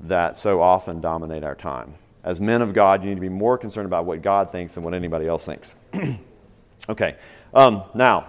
[0.00, 1.94] that so often dominate our time.
[2.22, 4.82] As men of God, you need to be more concerned about what God thinks than
[4.82, 5.74] what anybody else thinks.
[6.88, 7.16] okay,
[7.52, 8.26] um, now,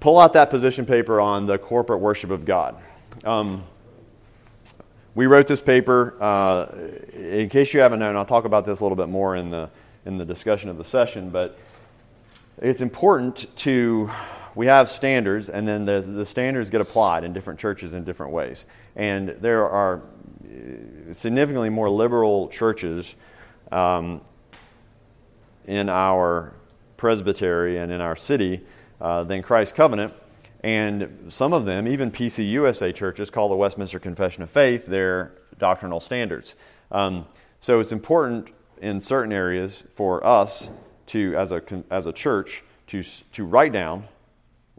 [0.00, 2.76] pull out that position paper on the corporate worship of God.
[3.24, 3.64] Um,
[5.14, 6.16] we wrote this paper.
[6.20, 6.66] Uh,
[7.12, 9.70] in case you haven't known, I'll talk about this a little bit more in the,
[10.04, 11.58] in the discussion of the session, but
[12.60, 14.10] it's important to
[14.54, 18.32] we have standards, and then the, the standards get applied in different churches in different
[18.32, 18.66] ways.
[18.94, 20.02] And there are
[20.44, 23.16] uh, significantly more liberal churches
[23.72, 24.20] um,
[25.66, 26.52] in our
[26.96, 28.60] presbytery and in our city
[29.00, 30.14] uh, than Christ Covenant.
[30.64, 36.00] And some of them, even PCUSA churches, call the Westminster Confession of Faith their doctrinal
[36.00, 36.56] standards.
[36.90, 37.26] Um,
[37.60, 38.48] so it's important
[38.80, 40.70] in certain areas for us
[41.08, 44.08] to, as a, as a church, to, to write down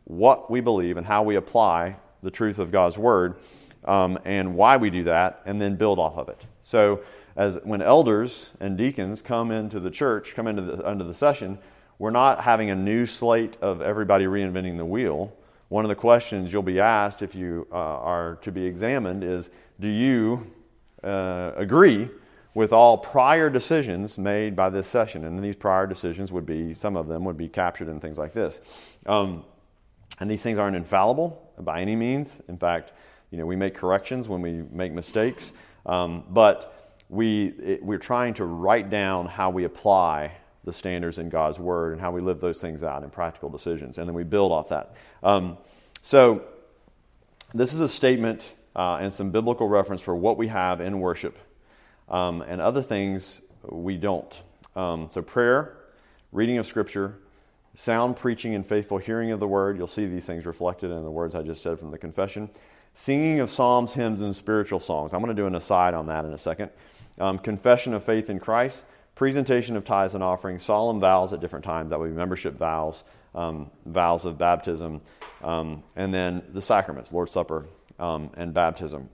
[0.06, 3.36] what we believe and how we apply the truth of God's Word
[3.84, 6.42] um, and why we do that, and then build off of it.
[6.64, 7.02] So,
[7.36, 11.60] as when elders and deacons come into the church, come into the, under the session,
[12.00, 15.32] we're not having a new slate of everybody reinventing the wheel.
[15.70, 19.50] One of the questions you'll be asked if you uh, are to be examined is
[19.80, 20.52] Do you
[21.04, 22.10] uh, agree
[22.54, 25.26] with all prior decisions made by this session?
[25.26, 28.34] And these prior decisions would be, some of them would be captured in things like
[28.34, 28.62] this.
[29.06, 29.44] Um,
[30.20, 32.42] and these things aren't infallible by any means.
[32.48, 32.94] In fact,
[33.32, 35.52] you know, we make corrections when we make mistakes,
[35.86, 40.32] um, but we, it, we're trying to write down how we apply
[40.66, 43.98] the standards in God's Word and how we live those things out in practical decisions,
[43.98, 44.94] and then we build off that.
[45.24, 45.58] Um,
[46.02, 46.44] so,
[47.54, 51.38] this is a statement uh, and some biblical reference for what we have in worship,
[52.10, 54.42] um, and other things we don't.
[54.76, 55.78] Um, so, prayer,
[56.32, 57.16] reading of Scripture,
[57.76, 59.78] sound preaching and faithful hearing of the word.
[59.78, 62.50] You'll see these things reflected in the words I just said from the confession.
[62.94, 65.14] Singing of psalms, hymns, and spiritual songs.
[65.14, 66.72] I'm going to do an aside on that in a second.
[67.20, 68.84] Um, confession of faith in Christ,
[69.16, 71.90] presentation of tithes and offerings, solemn vows at different times.
[71.90, 75.02] That would be membership vows, um, vows of baptism,
[75.44, 77.66] um, and then the sacraments, Lord's Supper
[78.00, 79.10] um, and baptism.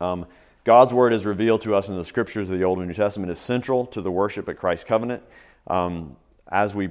[0.00, 0.26] Um,
[0.64, 3.30] God's word is revealed to us in the scriptures of the Old and New Testament
[3.30, 5.22] is central to the worship at Christ's covenant.
[5.66, 6.16] Um,
[6.48, 6.90] as we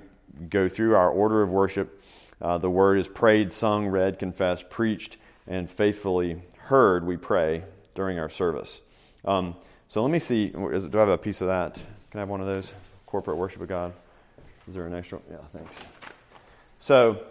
[0.50, 2.02] go through our order of worship.
[2.42, 7.64] Uh, the word is prayed, sung, read, confessed, preached, and faithfully heard, we pray
[7.96, 8.82] during our service.
[9.26, 9.56] Um,
[9.88, 10.52] so let me see.
[10.72, 11.80] Is, do I have a piece of that?
[12.14, 12.72] Can I have one of those?
[13.08, 13.92] Corporate worship of God.
[14.68, 15.18] Is there an extra?
[15.32, 15.76] Yeah, thanks.
[16.78, 17.24] So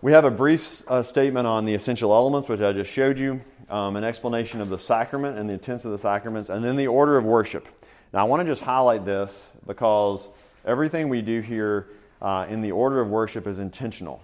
[0.00, 3.42] we have a brief uh, statement on the essential elements, which I just showed you,
[3.68, 6.86] um, an explanation of the sacrament and the intents of the sacraments, and then the
[6.86, 7.68] order of worship.
[8.14, 10.30] Now, I want to just highlight this because
[10.64, 11.88] everything we do here
[12.22, 14.22] uh, in the order of worship is intentional.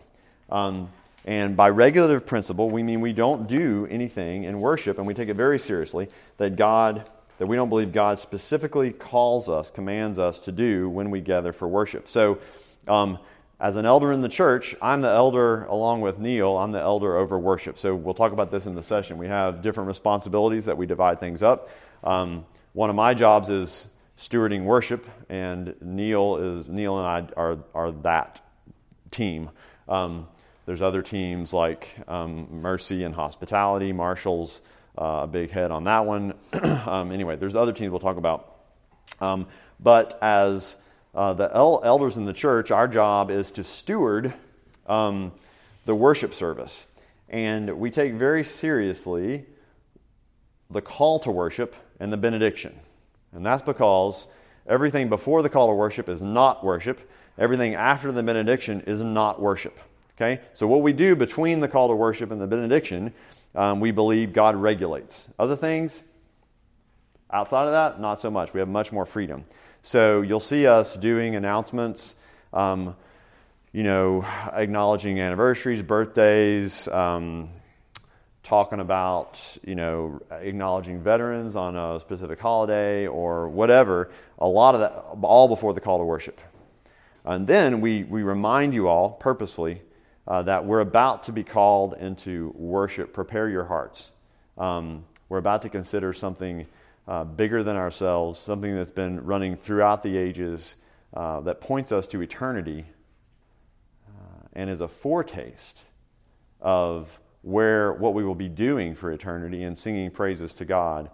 [0.49, 0.89] Um,
[1.27, 5.29] and by regulative principle, we mean we don't do anything in worship, and we take
[5.29, 10.39] it very seriously that God, that we don't believe God specifically calls us, commands us
[10.41, 12.09] to do when we gather for worship.
[12.09, 12.39] So,
[12.87, 13.19] um,
[13.61, 16.57] as an elder in the church, I'm the elder along with Neil.
[16.57, 17.77] I'm the elder over worship.
[17.77, 19.19] So we'll talk about this in the session.
[19.19, 21.69] We have different responsibilities that we divide things up.
[22.05, 27.59] Um, one of my jobs is stewarding worship, and Neil is Neil and I are
[27.75, 28.41] are that
[29.11, 29.51] team.
[29.89, 30.29] Um,
[30.67, 34.61] there's other teams like um, Mercy and Hospitality, Marshals,
[35.01, 36.35] uh, a big head on that one.
[36.87, 38.57] um, anyway, there's other teams we'll talk about.
[39.21, 39.47] Um,
[39.81, 40.77] but as
[41.15, 44.35] uh, the el- elders in the church, our job is to steward
[44.87, 45.33] um,
[45.87, 46.87] the worship service.
[47.29, 49.45] And we take very seriously
[50.71, 52.79] the call to worship and the benediction.
[53.33, 54.27] And that's because
[54.67, 57.09] everything before the call to worship is not worship,
[57.39, 59.79] everything after the benediction is not worship.
[60.17, 60.41] Okay?
[60.55, 63.13] So, what we do between the call to worship and the benediction,
[63.59, 65.29] um, we believe God regulates.
[65.39, 66.03] Other things,
[67.31, 68.55] outside of that, not so much.
[68.55, 69.45] We have much more freedom.
[69.83, 72.15] So, you'll see us doing announcements.
[72.53, 72.95] Um,
[73.73, 77.51] you know, acknowledging anniversaries, birthdays, um,
[78.43, 84.81] talking about, you know, acknowledging veterans on a specific holiday or whatever, a lot of
[84.81, 84.93] that,
[85.23, 86.41] all before the call to worship.
[87.25, 89.83] And then we, we remind you all purposefully
[90.29, 93.15] uh, that we're about to be called into worship.
[93.15, 94.11] Prepare your hearts.
[94.59, 96.67] Um, we're about to consider something
[97.09, 100.77] uh, bigger than ourselves, something that's been running throughout the ages
[101.15, 102.85] uh, that points us to eternity
[104.07, 105.81] uh, and is a foretaste
[106.61, 111.11] of where what we will be doing for eternity and singing praises to God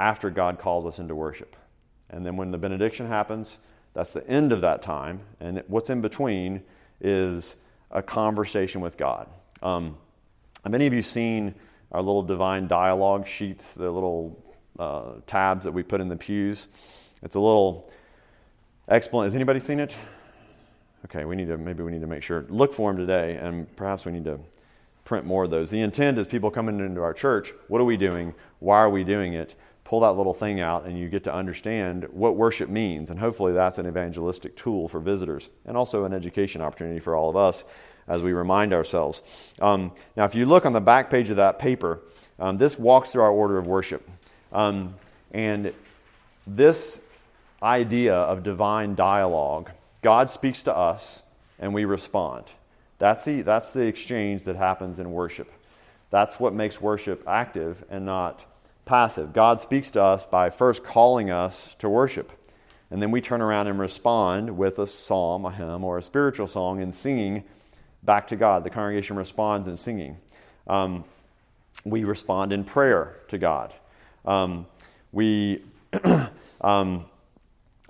[0.00, 1.54] after God calls us into worship.
[2.10, 3.58] And then when the benediction happens,
[3.94, 5.20] that's the end of that time.
[5.38, 6.62] And what's in between
[7.00, 7.56] is
[7.92, 9.28] a conversation with God.
[9.62, 9.96] Um,
[10.64, 11.54] have any of you seen
[11.90, 14.42] our little divine dialogue sheets, the little
[14.78, 16.68] uh, tabs that we put in the pews?
[17.22, 17.90] It's a little
[18.88, 19.26] explanation.
[19.26, 19.96] Has anybody seen it?
[21.04, 23.74] Okay, we need to maybe we need to make sure look for them today, and
[23.76, 24.38] perhaps we need to
[25.04, 25.70] print more of those.
[25.70, 27.52] The intent is people coming into our church.
[27.68, 28.34] What are we doing?
[28.60, 29.54] Why are we doing it?
[29.84, 33.10] Pull that little thing out, and you get to understand what worship means.
[33.10, 37.28] And hopefully, that's an evangelistic tool for visitors, and also an education opportunity for all
[37.28, 37.64] of us
[38.08, 39.22] as we remind ourselves.
[39.60, 42.00] Um, now, if you look on the back page of that paper,
[42.38, 44.08] um, this walks through our order of worship.
[44.52, 44.94] Um,
[45.32, 45.72] and
[46.46, 47.00] this
[47.62, 49.70] idea of divine dialogue,
[50.02, 51.22] God speaks to us
[51.58, 52.44] and we respond.
[52.98, 55.50] That's the, that's the exchange that happens in worship.
[56.10, 58.44] That's what makes worship active and not
[58.84, 59.32] passive.
[59.32, 62.32] God speaks to us by first calling us to worship.
[62.90, 66.46] And then we turn around and respond with a psalm, a hymn, or a spiritual
[66.46, 67.44] song and singing
[68.02, 68.64] back to God.
[68.64, 70.18] The congregation responds in singing.
[70.66, 71.04] Um,
[71.84, 73.72] we respond in prayer to God.
[74.24, 74.66] Um,
[75.10, 75.64] we,
[76.60, 77.06] um,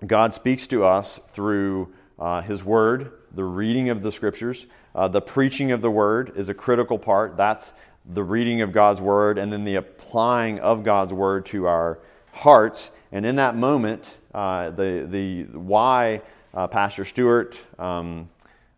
[0.06, 4.66] God speaks to us through uh, His Word, the reading of the Scriptures.
[4.94, 7.36] Uh, the preaching of the Word is a critical part.
[7.36, 7.72] That's
[8.04, 11.98] the reading of God's Word and then the applying of God's Word to our
[12.32, 12.90] hearts.
[13.12, 16.22] And in that moment, uh, the, the why
[16.54, 18.28] uh, Pastor Stewart um,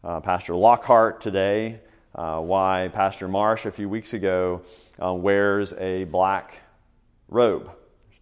[0.04, 1.80] uh, Pastor Lockhart today,
[2.14, 4.60] uh, why Pastor Marsh a few weeks ago
[5.02, 6.58] uh, wears a black
[7.28, 7.70] robe.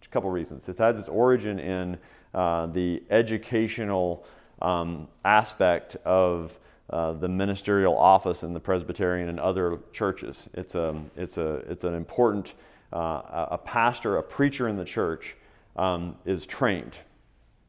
[0.01, 0.69] A couple reasons.
[0.69, 1.97] It has its origin in
[2.33, 4.25] uh, the educational
[4.61, 6.57] um, aspect of
[6.93, 10.47] uh, the ministerial office in the Presbyterian and other churches.
[10.53, 12.53] It's, a, it's, a, it's an important,
[12.93, 15.35] uh, a pastor, a preacher in the church
[15.75, 16.97] um, is trained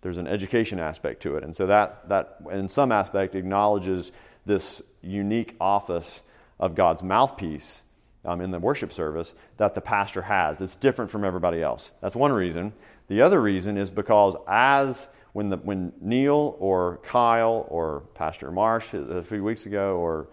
[0.05, 1.45] there's an education aspect to it.
[1.45, 4.13] And so that, that in some aspect, acknowledges
[4.45, 6.21] this unique office
[6.61, 7.81] of God's mouthpiece
[8.23, 10.61] um, in the worship service that the pastor has.
[10.61, 11.91] It's different from everybody else.
[12.03, 12.75] That's one reason.
[13.09, 18.95] The other reason is because as when, the, when Neil or Kyle or Pastor Marsh
[18.95, 20.29] a few weeks ago or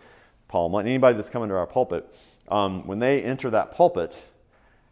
[0.47, 2.07] Paul, anybody that's coming to our pulpit,
[2.47, 4.15] um, when they enter that pulpit,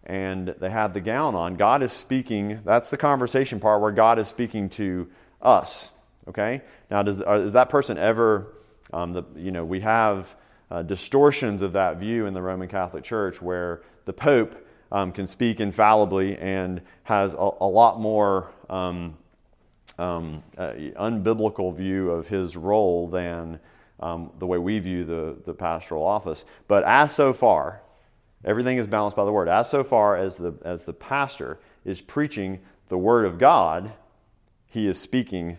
[0.06, 2.62] and they have the gown on, God is speaking.
[2.66, 5.08] That's the conversation part where God is speaking to
[5.44, 5.92] us.
[6.28, 6.64] Okay?
[6.90, 8.56] Now, does, are, is that person ever,
[8.92, 10.36] um, the, you know, we have
[10.72, 14.56] uh, distortions of that view in the Roman Catholic Church where the Pope
[14.92, 19.16] um, can speak infallibly and has a, a lot more um,
[20.00, 23.60] um, uh, unbiblical view of his role than
[24.00, 26.46] um, the way we view the, the pastoral office.
[26.68, 27.82] But as so far,
[28.46, 29.50] Everything is balanced by the word.
[29.50, 33.92] As so far as the, as the pastor is preaching the word of God,
[34.68, 35.58] he is speaking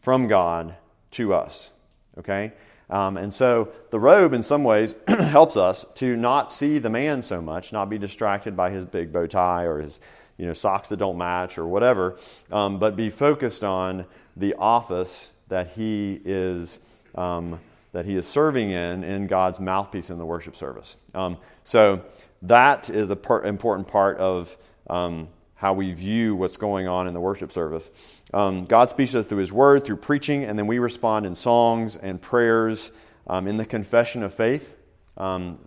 [0.00, 0.74] from God
[1.12, 1.70] to us.
[2.18, 2.52] Okay?
[2.88, 7.20] Um, and so the robe, in some ways, helps us to not see the man
[7.20, 10.00] so much, not be distracted by his big bow tie or his
[10.38, 12.16] you know, socks that don't match or whatever,
[12.50, 14.06] um, but be focused on
[14.36, 16.78] the office that he is.
[17.14, 17.60] Um,
[17.92, 20.96] that he is serving in in God's mouthpiece in the worship service.
[21.14, 22.02] Um, so
[22.42, 24.56] that is an important part of
[24.90, 27.92] um, how we view what's going on in the worship service.
[28.34, 31.36] Um, God speaks to us through His Word, through preaching, and then we respond in
[31.36, 32.90] songs and prayers,
[33.28, 34.74] um, in the confession of faith.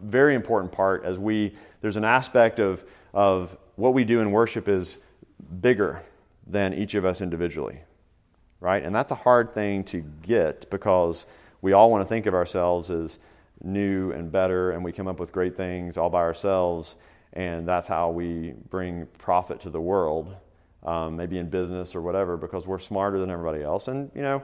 [0.01, 4.67] Very important part as we, there's an aspect of, of what we do in worship
[4.67, 4.97] is
[5.61, 6.01] bigger
[6.45, 7.79] than each of us individually,
[8.59, 8.83] right?
[8.83, 11.25] And that's a hard thing to get because
[11.61, 13.19] we all want to think of ourselves as
[13.63, 16.95] new and better, and we come up with great things all by ourselves,
[17.33, 20.35] and that's how we bring profit to the world,
[20.83, 23.87] um, maybe in business or whatever, because we're smarter than everybody else.
[23.87, 24.41] And, you know,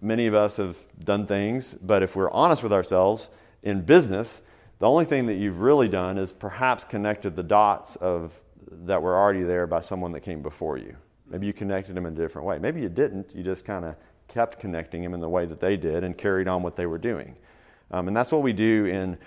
[0.00, 3.30] many of us have done things, but if we're honest with ourselves
[3.62, 4.42] in business,
[4.78, 9.16] the only thing that you've really done is perhaps connected the dots of that were
[9.16, 10.96] already there by someone that came before you.
[11.28, 12.58] Maybe you connected them in a different way.
[12.58, 13.34] Maybe you didn't.
[13.34, 13.96] You just kind of
[14.28, 16.98] kept connecting them in the way that they did and carried on what they were
[16.98, 17.36] doing.
[17.90, 19.18] Um, and that's what we do in,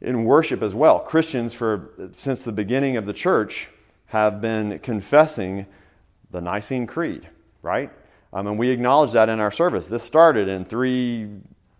[0.00, 1.00] in worship as well.
[1.00, 3.68] Christians, for, since the beginning of the church,
[4.06, 5.66] have been confessing
[6.30, 7.28] the Nicene Creed,
[7.62, 7.90] right?
[8.32, 9.86] Um, and we acknowledge that in our service.
[9.86, 11.28] This started in three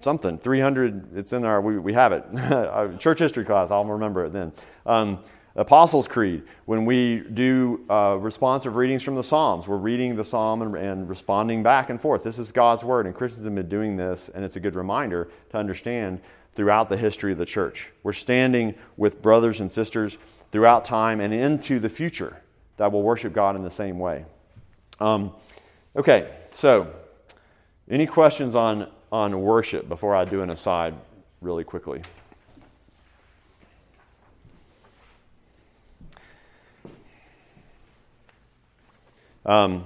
[0.05, 2.99] something, 300, it's in our, we, we have it.
[3.01, 4.53] church history class, I'll remember it then.
[4.85, 5.19] Um,
[5.57, 10.63] Apostles' Creed, when we do uh, responsive readings from the Psalms, we're reading the Psalm
[10.63, 12.25] and, and, responding back and forth.
[12.25, 15.29] This is God's Word, and Christians have been doing this, and it's a good reminder
[15.51, 16.21] to understand
[16.55, 17.93] throughout the history of the church.
[18.03, 20.19] We're standing with brothers and sisters
[20.51, 22.43] throughout time and into the future
[22.77, 24.25] that will worship God in the same way.
[24.99, 25.35] Um,
[25.95, 26.93] okay, so
[27.89, 30.95] any questions on, on worship before I do an aside
[31.41, 32.03] really quickly?
[39.47, 39.85] Um,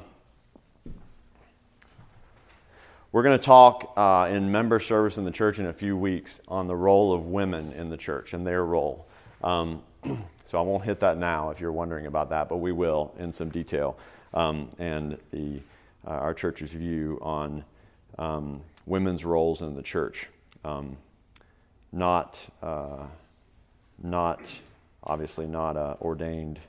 [3.10, 6.40] we're going to talk uh, in member service in the church in a few weeks
[6.46, 9.08] on the role of women in the church and their role.
[9.42, 9.82] Um,
[10.44, 13.32] so I won't hit that now if you're wondering about that, but we will in
[13.32, 13.98] some detail.
[14.32, 15.60] Um, and the,
[16.06, 17.64] uh, our church's view on
[18.16, 20.28] um, women's roles in the church.
[20.64, 20.96] Um,
[21.90, 23.06] not, uh,
[24.00, 24.56] not
[25.02, 26.60] obviously not uh, ordained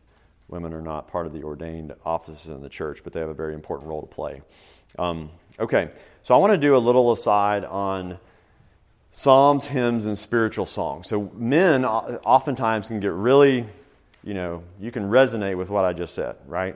[0.50, 3.36] Women are not part of the ordained offices in the church, but they have a
[3.36, 4.42] very important role to play.
[4.98, 5.30] Um,
[5.60, 5.92] okay,
[6.24, 8.18] so I want to do a little aside on
[9.12, 11.08] psalms, hymns, and spiritual songs.
[11.08, 13.66] So men oftentimes can get really,
[14.24, 16.76] you know, you can resonate with what I just said, right?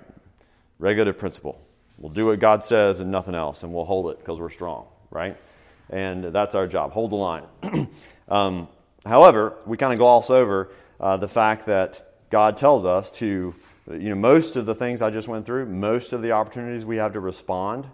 [0.78, 1.59] Regulative principle.
[1.97, 4.86] We'll do what God says and nothing else, and we'll hold it because we're strong,
[5.09, 5.36] right?
[5.89, 6.91] And that's our job.
[6.91, 7.43] Hold the line.
[8.30, 8.67] um,
[9.05, 10.69] however, we kind of gloss over
[10.99, 13.53] uh, the fact that God tells us to,
[13.91, 16.97] you know, most of the things I just went through, most of the opportunities we
[16.97, 17.86] have to respond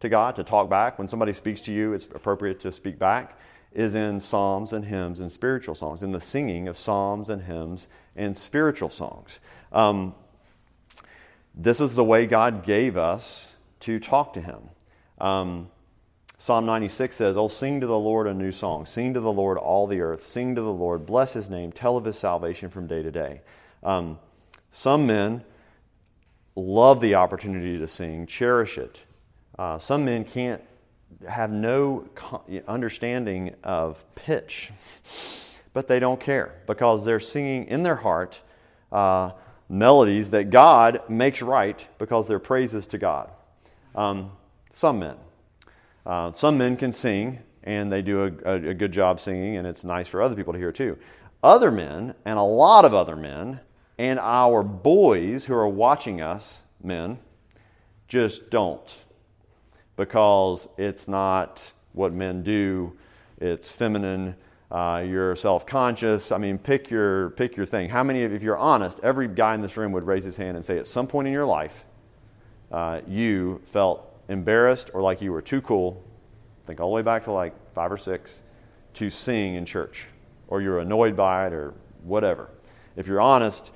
[0.00, 0.98] to God, to talk back.
[0.98, 3.38] When somebody speaks to you, it's appropriate to speak back,
[3.72, 7.86] is in psalms and hymns and spiritual songs, in the singing of psalms and hymns
[8.16, 9.38] and spiritual songs.
[9.70, 10.16] Um,
[11.54, 13.46] this is the way God gave us
[13.78, 14.70] to talk to Him.
[15.18, 15.70] Um,
[16.36, 18.86] Psalm 96 says, Oh, sing to the Lord a new song.
[18.86, 20.26] Sing to the Lord all the earth.
[20.26, 21.06] Sing to the Lord.
[21.06, 21.70] Bless His name.
[21.70, 23.42] Tell of His salvation from day to day.
[23.84, 24.18] Um,
[24.70, 25.44] some men
[26.56, 28.98] love the opportunity to sing, cherish it.
[29.58, 30.62] Uh, some men can't
[31.28, 32.08] have no
[32.66, 34.72] understanding of pitch,
[35.72, 38.40] but they don't care because they're singing in their heart
[38.90, 39.30] uh,
[39.68, 43.30] melodies that God makes right because they're praises to God.
[43.94, 44.32] Um,
[44.70, 45.16] some men.
[46.04, 49.66] Uh, some men can sing and they do a, a, a good job singing, and
[49.66, 50.98] it's nice for other people to hear too.
[51.42, 53.60] Other men, and a lot of other men,
[53.98, 57.18] and our boys who are watching us, men,
[58.08, 58.94] just don't.
[59.96, 62.96] Because it's not what men do,
[63.40, 64.34] it's feminine.
[64.70, 66.32] Uh, you're self-conscious.
[66.32, 67.88] I mean, pick your pick your thing.
[67.88, 70.56] How many of, if you're honest, every guy in this room would raise his hand
[70.56, 71.84] and say, at some point in your life,
[72.72, 76.02] uh, you felt embarrassed or like you were too cool.
[76.66, 78.40] Think all the way back to like five or six
[78.94, 80.08] to sing in church,
[80.48, 82.48] or you're annoyed by it, or whatever.
[82.96, 83.70] If you're honest,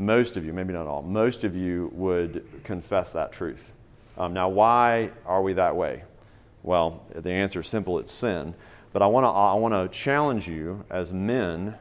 [0.00, 3.70] most of you, maybe not all, most of you would confess that truth.
[4.16, 6.04] Um, now, why are we that way?
[6.62, 8.54] Well, the answer is simple it's sin.
[8.92, 11.76] But I want to I wanna challenge you as men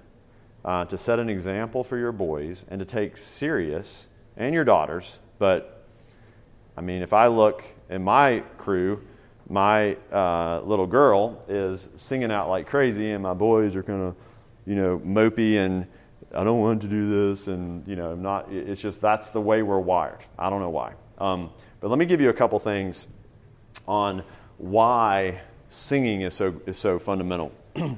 [0.63, 4.07] uh, to set an example for your boys and to take serious,
[4.38, 5.17] and your daughters.
[5.39, 5.86] But,
[6.78, 9.01] I mean, if I look in my crew,
[9.49, 14.15] my uh, little girl is singing out like crazy, and my boys are kind of,
[14.65, 15.88] you know, mopey and
[16.34, 18.52] I don't want to do this, and you know, I'm not.
[18.52, 20.20] It's just that's the way we're wired.
[20.38, 20.94] I don't know why.
[21.18, 21.50] Um,
[21.80, 23.08] but let me give you a couple things
[23.88, 24.24] on
[24.58, 27.52] why singing is so is so fundamental.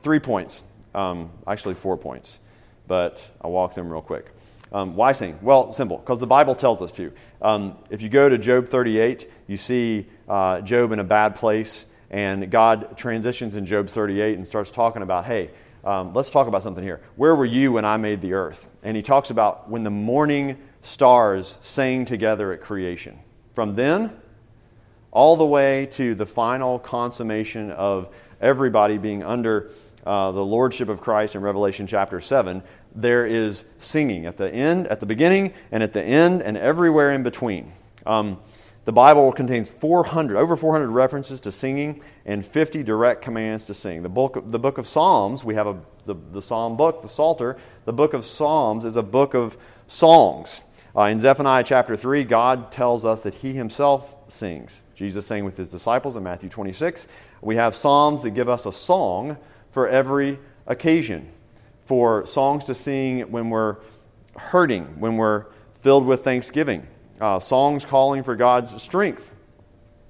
[0.00, 0.62] Three points,
[0.94, 2.38] um, actually four points,
[2.86, 4.30] but I'll walk them real quick.
[4.70, 5.38] Um, why sing?
[5.42, 7.12] Well, simple, because the Bible tells us to.
[7.40, 11.86] Um, if you go to Job 38, you see uh, Job in a bad place,
[12.10, 15.50] And God transitions in Job 38 and starts talking about, hey,
[15.88, 17.00] um, let's talk about something here.
[17.16, 18.68] Where were you when I made the earth?
[18.82, 23.18] And he talks about when the morning stars sang together at creation.
[23.54, 24.12] From then,
[25.12, 29.70] all the way to the final consummation of everybody being under
[30.04, 32.62] uh, the lordship of Christ in Revelation chapter 7,
[32.94, 37.12] there is singing at the end, at the beginning, and at the end, and everywhere
[37.12, 37.72] in between.
[38.04, 38.38] Um,
[38.88, 44.02] the Bible contains 400, over 400 references to singing and 50 direct commands to sing.
[44.02, 47.58] The book, the book of Psalms, we have a, the, the Psalm book, the Psalter.
[47.84, 50.62] The book of Psalms is a book of songs.
[50.96, 54.80] Uh, in Zephaniah chapter 3, God tells us that He Himself sings.
[54.94, 57.08] Jesus sang with His disciples in Matthew 26.
[57.42, 59.36] We have Psalms that give us a song
[59.70, 61.30] for every occasion,
[61.84, 63.76] for songs to sing when we're
[64.38, 65.44] hurting, when we're
[65.82, 66.86] filled with thanksgiving
[67.20, 69.34] uh, songs calling for God's strength.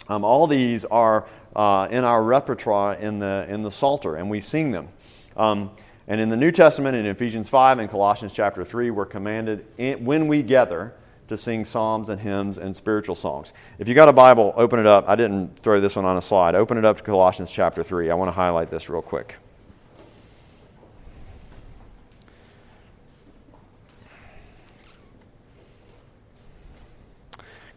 [0.09, 4.41] Um, all these are uh, in our repertoire in the, in the Psalter, and we
[4.41, 4.89] sing them.
[5.37, 5.71] Um,
[6.07, 10.05] and in the New Testament, in Ephesians 5 and Colossians chapter 3, we're commanded in,
[10.05, 10.95] when we gather
[11.29, 13.53] to sing psalms and hymns and spiritual songs.
[13.79, 15.07] If you got a Bible, open it up.
[15.07, 16.55] I didn't throw this one on a slide.
[16.55, 18.11] Open it up to Colossians chapter 3.
[18.11, 19.37] I want to highlight this real quick.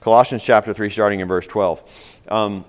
[0.02, 2.20] Colossians chapter 3, starting in verse 12.
[2.28, 2.66] Um,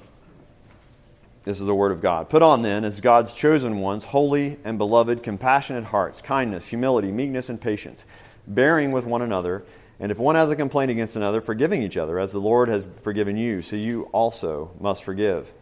[1.44, 2.28] this is the word of God.
[2.28, 7.48] Put on then, as God's chosen ones, holy and beloved, compassionate hearts, kindness, humility, meekness,
[7.48, 8.04] and patience,
[8.46, 9.64] bearing with one another.
[9.98, 12.86] And if one has a complaint against another, forgiving each other, as the Lord has
[13.00, 15.54] forgiven you, so you also must forgive.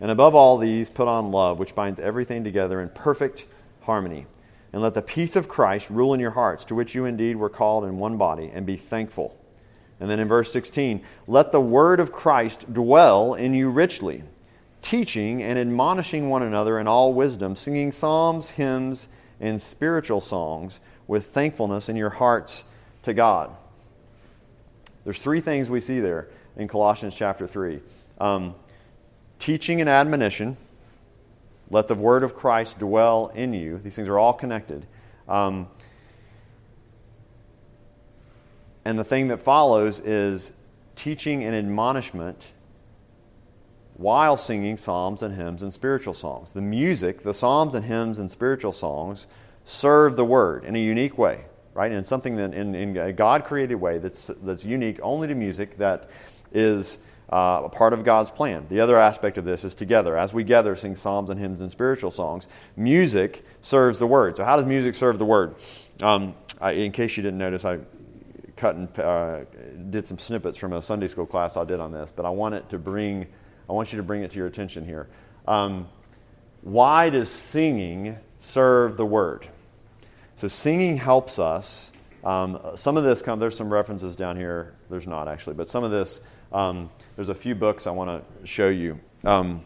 [0.00, 3.46] And above all these, put on love, which binds everything together in perfect
[3.80, 4.26] harmony.
[4.72, 7.50] And let the peace of Christ rule in your hearts, to which you indeed were
[7.50, 9.39] called in one body, and be thankful.
[10.00, 14.24] And then in verse 16, let the word of Christ dwell in you richly,
[14.80, 19.08] teaching and admonishing one another in all wisdom, singing psalms, hymns,
[19.40, 22.64] and spiritual songs with thankfulness in your hearts
[23.02, 23.50] to God.
[25.04, 27.80] There's three things we see there in Colossians chapter 3
[28.18, 28.54] um,
[29.38, 30.56] teaching and admonition.
[31.70, 33.78] Let the word of Christ dwell in you.
[33.78, 34.86] These things are all connected.
[35.28, 35.68] Um,
[38.84, 40.52] and the thing that follows is
[40.96, 42.52] teaching and admonishment
[43.94, 46.52] while singing psalms and hymns and spiritual songs.
[46.52, 49.26] The music, the psalms and hymns and spiritual songs
[49.64, 51.92] serve the word in a unique way, right?
[51.92, 55.76] In something that in, in a God created way that's, that's unique only to music
[55.78, 56.08] that
[56.52, 56.98] is
[57.30, 58.66] uh, a part of God's plan.
[58.70, 60.16] The other aspect of this is together.
[60.16, 64.36] As we gather, sing psalms and hymns and spiritual songs, music serves the word.
[64.36, 65.54] So, how does music serve the word?
[66.02, 67.78] Um, I, in case you didn't notice, I
[68.60, 69.40] cut and uh,
[69.88, 72.54] did some snippets from a Sunday school class I did on this, but I want
[72.54, 73.26] it to bring,
[73.68, 75.08] I want you to bring it to your attention here.
[75.48, 75.88] Um,
[76.60, 79.48] why does singing serve the word?
[80.36, 81.90] So singing helps us.
[82.22, 83.38] Um, some of this come.
[83.38, 84.74] There's some references down here.
[84.90, 86.20] There's not actually, but some of this.
[86.52, 89.00] Um, there's a few books I want to show you.
[89.24, 89.64] Um,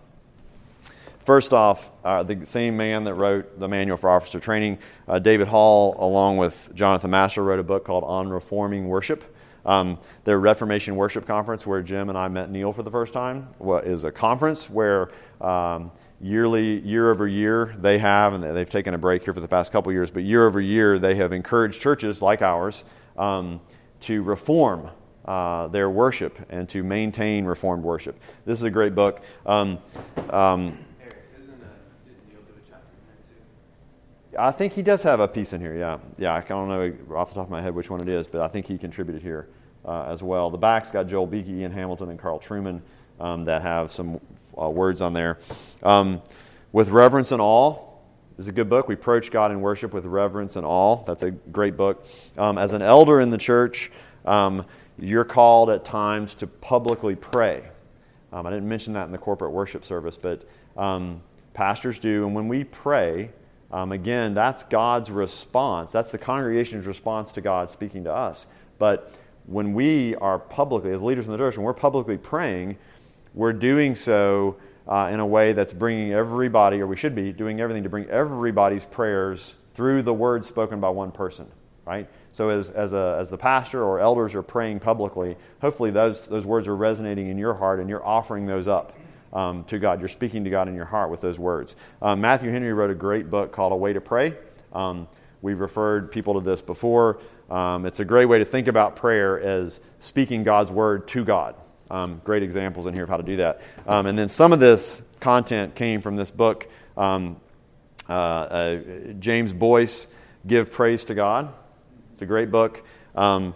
[1.24, 5.48] First off, uh, the same man that wrote the manual for officer training, uh, David
[5.48, 9.24] Hall, along with Jonathan Master, wrote a book called On Reforming Worship.
[9.64, 13.48] Um, their Reformation Worship Conference, where Jim and I met Neil for the first time,
[13.84, 15.08] is a conference where
[15.40, 19.48] um, yearly, year over year, they have, and they've taken a break here for the
[19.48, 22.84] past couple years, but year over year, they have encouraged churches like ours
[23.16, 23.62] um,
[24.00, 24.90] to reform
[25.24, 28.20] uh, their worship and to maintain reformed worship.
[28.44, 29.22] This is a great book.
[29.46, 29.78] Um,
[30.28, 30.78] um,
[34.38, 35.76] I think he does have a piece in here.
[35.76, 36.34] Yeah, yeah.
[36.34, 38.48] I don't know off the top of my head which one it is, but I
[38.48, 39.48] think he contributed here
[39.84, 40.50] uh, as well.
[40.50, 42.80] The back's got Joel Beeke, Ian Hamilton, and Carl Trueman
[43.20, 44.20] um, that have some
[44.60, 45.38] uh, words on there.
[45.82, 46.22] Um,
[46.72, 47.78] with reverence and awe
[48.38, 48.88] is a good book.
[48.88, 51.04] We approach God in worship with reverence and awe.
[51.04, 52.06] That's a great book.
[52.36, 53.92] Um, as an elder in the church,
[54.24, 54.64] um,
[54.98, 57.62] you're called at times to publicly pray.
[58.32, 61.22] Um, I didn't mention that in the corporate worship service, but um,
[61.52, 62.26] pastors do.
[62.26, 63.30] And when we pray,
[63.74, 65.90] um, again, that's God's response.
[65.90, 68.46] That's the congregation's response to God speaking to us.
[68.78, 69.12] But
[69.46, 72.76] when we are publicly, as leaders in the church, when we're publicly praying,
[73.34, 74.54] we're doing so
[74.86, 78.08] uh, in a way that's bringing everybody, or we should be doing everything to bring
[78.10, 81.48] everybody's prayers through the words spoken by one person,
[81.84, 82.08] right?
[82.30, 86.46] So as, as, a, as the pastor or elders are praying publicly, hopefully those, those
[86.46, 88.96] words are resonating in your heart and you're offering those up
[89.34, 90.00] um, to God.
[90.00, 91.76] You're speaking to God in your heart with those words.
[92.00, 94.34] Um, Matthew Henry wrote a great book called A Way to Pray.
[94.72, 95.08] Um,
[95.42, 97.18] we've referred people to this before.
[97.50, 101.56] Um, it's a great way to think about prayer as speaking God's word to God.
[101.90, 103.60] Um, great examples in here of how to do that.
[103.86, 107.34] Um, and then some of this content came from this book, uh,
[108.08, 108.76] uh,
[109.18, 110.08] James Boice,
[110.46, 111.52] Give Praise to God.
[112.12, 112.82] It's a great book.
[113.14, 113.54] Um,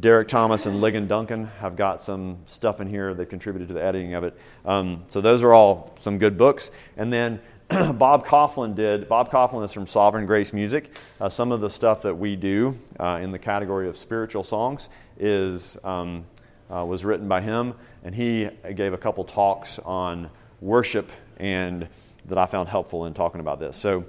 [0.00, 3.82] Derek Thomas and Ligon Duncan have got some stuff in here that contributed to the
[3.82, 4.38] editing of it.
[4.64, 6.70] Um, so those are all some good books.
[6.96, 9.08] And then Bob Kauflin did.
[9.08, 10.94] Bob Kauflin is from Sovereign Grace Music.
[11.20, 14.90] Uh, some of the stuff that we do uh, in the category of spiritual songs
[15.18, 16.26] is um,
[16.70, 17.74] uh, was written by him,
[18.04, 20.28] and he gave a couple talks on
[20.60, 21.88] worship and
[22.26, 23.76] that I found helpful in talking about this.
[23.76, 24.04] So.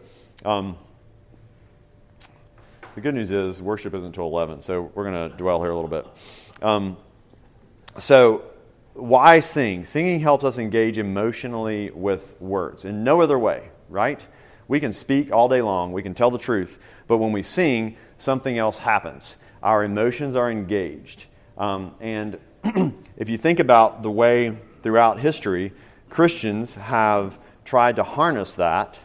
[0.45, 0.77] Um,
[2.99, 5.75] the good news is worship isn't until 11, so we're going to dwell here a
[5.75, 6.05] little bit.
[6.61, 6.97] Um,
[7.97, 8.43] so,
[8.93, 9.85] why sing?
[9.85, 14.19] Singing helps us engage emotionally with words in no other way, right?
[14.67, 16.77] We can speak all day long, we can tell the truth,
[17.07, 19.37] but when we sing, something else happens.
[19.63, 21.23] Our emotions are engaged.
[21.57, 22.37] Um, and
[23.15, 25.71] if you think about the way throughout history,
[26.09, 28.99] Christians have tried to harness that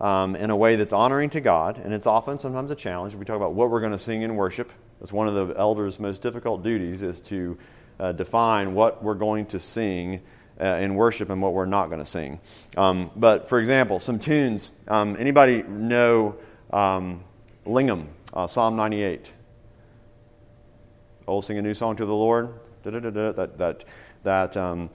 [0.00, 3.14] um, in a way that's honoring to God, and it's often sometimes a challenge.
[3.14, 4.70] We talk about what we're going to sing in worship.
[5.00, 7.58] That's one of the elders' most difficult duties is to
[7.98, 10.20] uh, define what we're going to sing
[10.60, 12.40] uh, in worship and what we're not going to sing.
[12.76, 14.72] Um, but for example, some tunes.
[14.88, 16.36] Um, anybody know
[16.72, 17.24] um,
[17.66, 19.30] Lingham, uh, Psalm 98?
[21.28, 22.54] Oh, sing a new song to the Lord.
[22.84, 23.02] That
[23.56, 23.84] that
[24.22, 24.90] that um,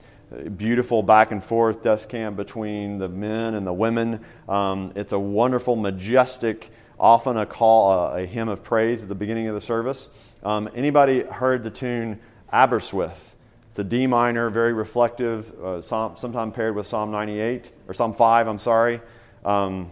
[0.56, 4.20] beautiful back and forth descant between the men and the women.
[4.48, 9.14] Um, it's a wonderful, majestic, often a call, a, a, hymn of praise at the
[9.14, 10.08] beginning of the service.
[10.42, 12.20] Um, anybody heard the tune
[12.52, 13.34] Aberystwyth?
[13.70, 18.14] It's a D minor, very reflective, uh, psalm, sometimes paired with Psalm 98 or Psalm
[18.14, 18.48] 5.
[18.48, 19.00] I'm sorry.
[19.44, 19.90] Um,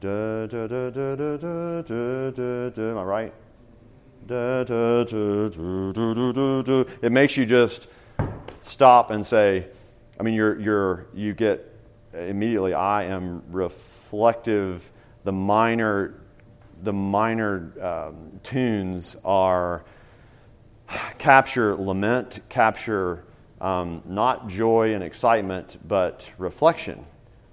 [0.00, 3.34] da, da, da, da, da, da, da, da, am I right?
[4.26, 6.84] Da, da, da, da, da, da, da.
[7.02, 7.88] It makes you just
[8.62, 9.66] stop and say,
[10.18, 11.68] I mean, you're, you're, you get
[12.12, 14.90] immediately, I am reflective.
[15.24, 16.14] The minor,
[16.82, 19.84] the minor um, tunes are
[21.18, 23.24] capture lament, capture
[23.60, 27.04] um, not joy and excitement, but reflection,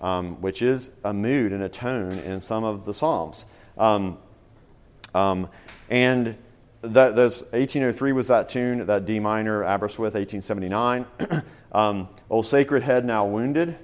[0.01, 3.45] um, which is a mood and a tone in some of the Psalms.
[3.77, 4.17] Um,
[5.13, 5.49] um,
[5.89, 6.35] and
[6.81, 11.05] that, 1803 was that tune, that D minor, Aberystwyth, 1879.
[11.71, 13.77] um, O Sacred Head Now Wounded.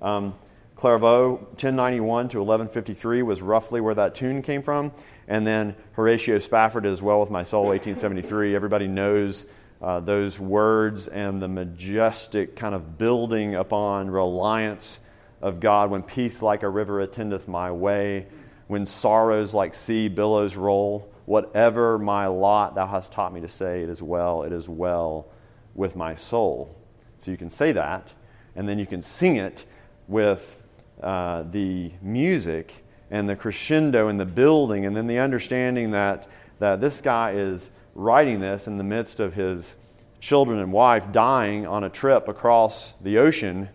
[0.00, 0.34] Um,
[0.76, 4.92] Clairvaux, 1091 to 1153 was roughly where that tune came from.
[5.28, 8.56] And then Horatio Spafford as well with My Soul, 1873.
[8.56, 9.46] Everybody knows
[9.80, 14.98] uh, those words and the majestic kind of building upon reliance
[15.40, 18.26] of God when peace like a river attendeth my way,
[18.66, 21.11] when sorrows like sea billows roll.
[21.24, 25.26] Whatever my lot thou hast taught me to say, it is well, it is well
[25.74, 26.76] with my soul.
[27.18, 28.12] So you can say that,
[28.56, 29.64] and then you can sing it
[30.08, 30.58] with
[31.02, 36.26] uh, the music and the crescendo and the building, and then the understanding that,
[36.58, 39.76] that this guy is writing this in the midst of his
[40.18, 43.68] children and wife dying on a trip across the ocean,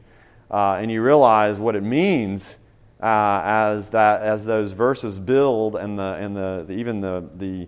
[0.49, 2.57] uh, and you realize what it means
[3.01, 7.67] uh, as, that, as those verses build and, the, and the, the even the, the,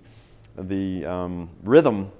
[0.57, 2.11] the um, rhythm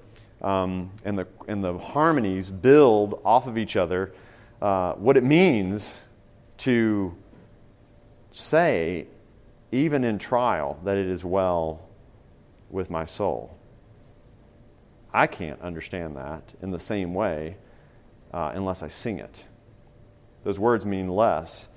[0.42, 4.12] um, and, the, and the harmonies build off of each other,
[4.62, 6.02] uh, what it means
[6.58, 7.14] to
[8.32, 9.06] say,
[9.72, 11.80] even in trial, that it is well
[12.70, 13.56] with my soul.
[15.12, 17.56] I can't understand that in the same way
[18.32, 19.44] uh, unless I sing it.
[20.44, 21.68] Those words mean less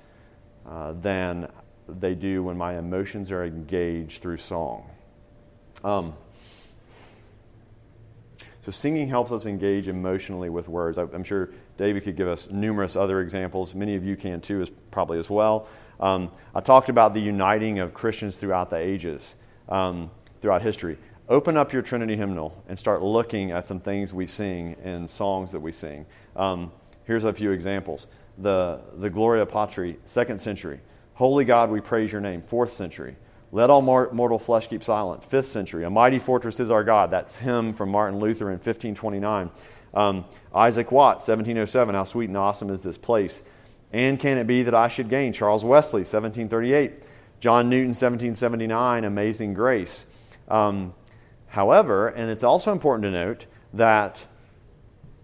[0.68, 1.48] uh, than
[1.88, 4.90] they do when my emotions are engaged through song.
[5.82, 6.14] Um,
[8.64, 10.96] so, singing helps us engage emotionally with words.
[10.96, 13.74] I'm sure David could give us numerous other examples.
[13.74, 15.68] Many of you can too, as, probably as well.
[16.00, 19.34] Um, I talked about the uniting of Christians throughout the ages,
[19.68, 20.10] um,
[20.40, 20.96] throughout history.
[21.28, 25.52] Open up your Trinity hymnal and start looking at some things we sing and songs
[25.52, 26.06] that we sing.
[26.34, 26.72] Um,
[27.04, 28.06] here's a few examples
[28.38, 30.80] the, the Gloria Patri, second century.
[31.14, 33.16] Holy God, we praise your name, fourth century.
[33.52, 35.84] Let all mortal flesh keep silent, fifth century.
[35.84, 37.12] A mighty fortress is our God.
[37.12, 39.50] That's hymn from Martin Luther in 1529.
[39.94, 41.94] Um, Isaac Watts, 1707.
[41.94, 43.42] How sweet and awesome is this place?
[43.92, 45.32] And can it be that I should gain?
[45.32, 46.94] Charles Wesley, 1738.
[47.38, 49.04] John Newton, 1779.
[49.04, 50.06] Amazing grace.
[50.48, 50.92] Um,
[51.46, 54.26] however, and it's also important to note that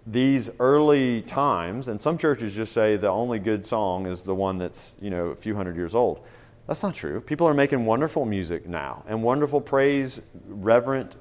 [0.06, 4.58] these early times, and some churches just say the only good song is the one
[4.58, 6.24] that's, you know, a few hundred years old.
[6.66, 7.20] That's not true.
[7.20, 11.16] People are making wonderful music now and wonderful praise, reverent,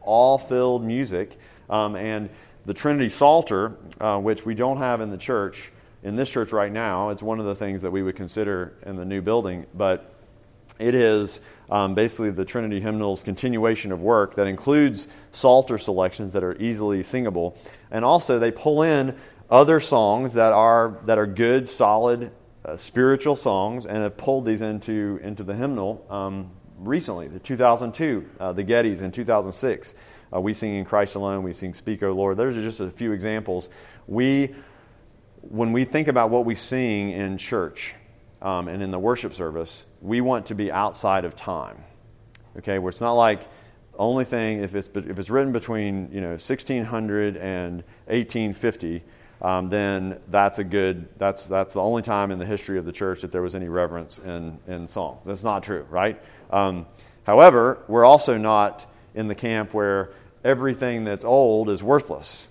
[0.00, 1.38] all filled music.
[1.68, 2.30] Um, and
[2.66, 5.70] the Trinity Psalter, uh, which we don't have in the church,
[6.02, 7.10] in this church right now.
[7.10, 10.11] It's one of the things that we would consider in the new building, but
[10.78, 16.44] it is um, basically the Trinity hymnal's continuation of work that includes Psalter selections that
[16.44, 17.56] are easily singable.
[17.90, 19.16] And also, they pull in
[19.50, 22.30] other songs that are, that are good, solid,
[22.64, 27.28] uh, spiritual songs and have pulled these into, into the hymnal um, recently.
[27.28, 29.94] The 2002, uh, the Gettys in 2006.
[30.34, 32.36] Uh, we sing in Christ alone, we sing Speak, O Lord.
[32.36, 33.68] Those are just a few examples.
[34.06, 34.54] We,
[35.42, 37.94] when we think about what we sing in church
[38.40, 41.82] um, and in the worship service, we want to be outside of time.
[42.58, 43.48] Okay, where it's not like
[43.98, 47.76] only thing if it's if it's written between you know 1600 and
[48.06, 49.02] 1850
[49.42, 52.92] um, then that's a good that's that's the only time in the history of the
[52.92, 56.86] church that there was any reverence in in song that's not true right um,
[57.24, 60.10] however we're also not in the camp where
[60.44, 62.48] everything that's old is worthless,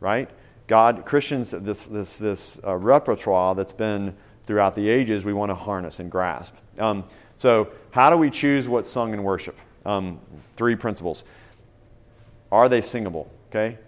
[0.00, 0.30] right?
[0.66, 5.54] God, Christians, this, this, this uh, repertoire that's been throughout the ages, we want to
[5.54, 6.54] harness and grasp.
[6.78, 7.04] Um,
[7.36, 9.56] so, how do we choose what's sung in worship?
[9.86, 10.20] Um,
[10.54, 11.24] three principles.
[12.50, 13.30] Are they singable?
[13.50, 13.78] Okay?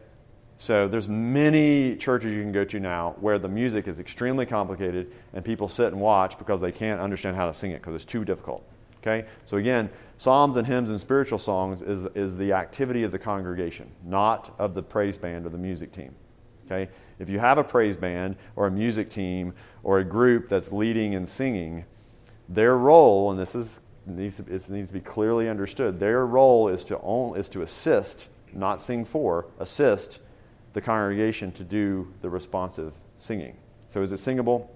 [0.58, 5.12] So, there's many churches you can go to now where the music is extremely complicated
[5.32, 8.04] and people sit and watch because they can't understand how to sing it because it's
[8.04, 8.64] too difficult.
[9.02, 9.26] Okay?
[9.46, 13.90] So again, psalms and hymns and spiritual songs is, is the activity of the congregation,
[14.04, 16.14] not of the praise band or the music team.
[16.66, 16.90] Okay?
[17.18, 21.14] If you have a praise band or a music team or a group that's leading
[21.14, 21.84] and singing,
[22.50, 26.68] their role, and this is needs to, it needs to be clearly understood, their role
[26.68, 30.18] is to, is to assist, not sing for, assist
[30.72, 33.56] the congregation to do the responsive singing.
[33.88, 34.70] So is it singable?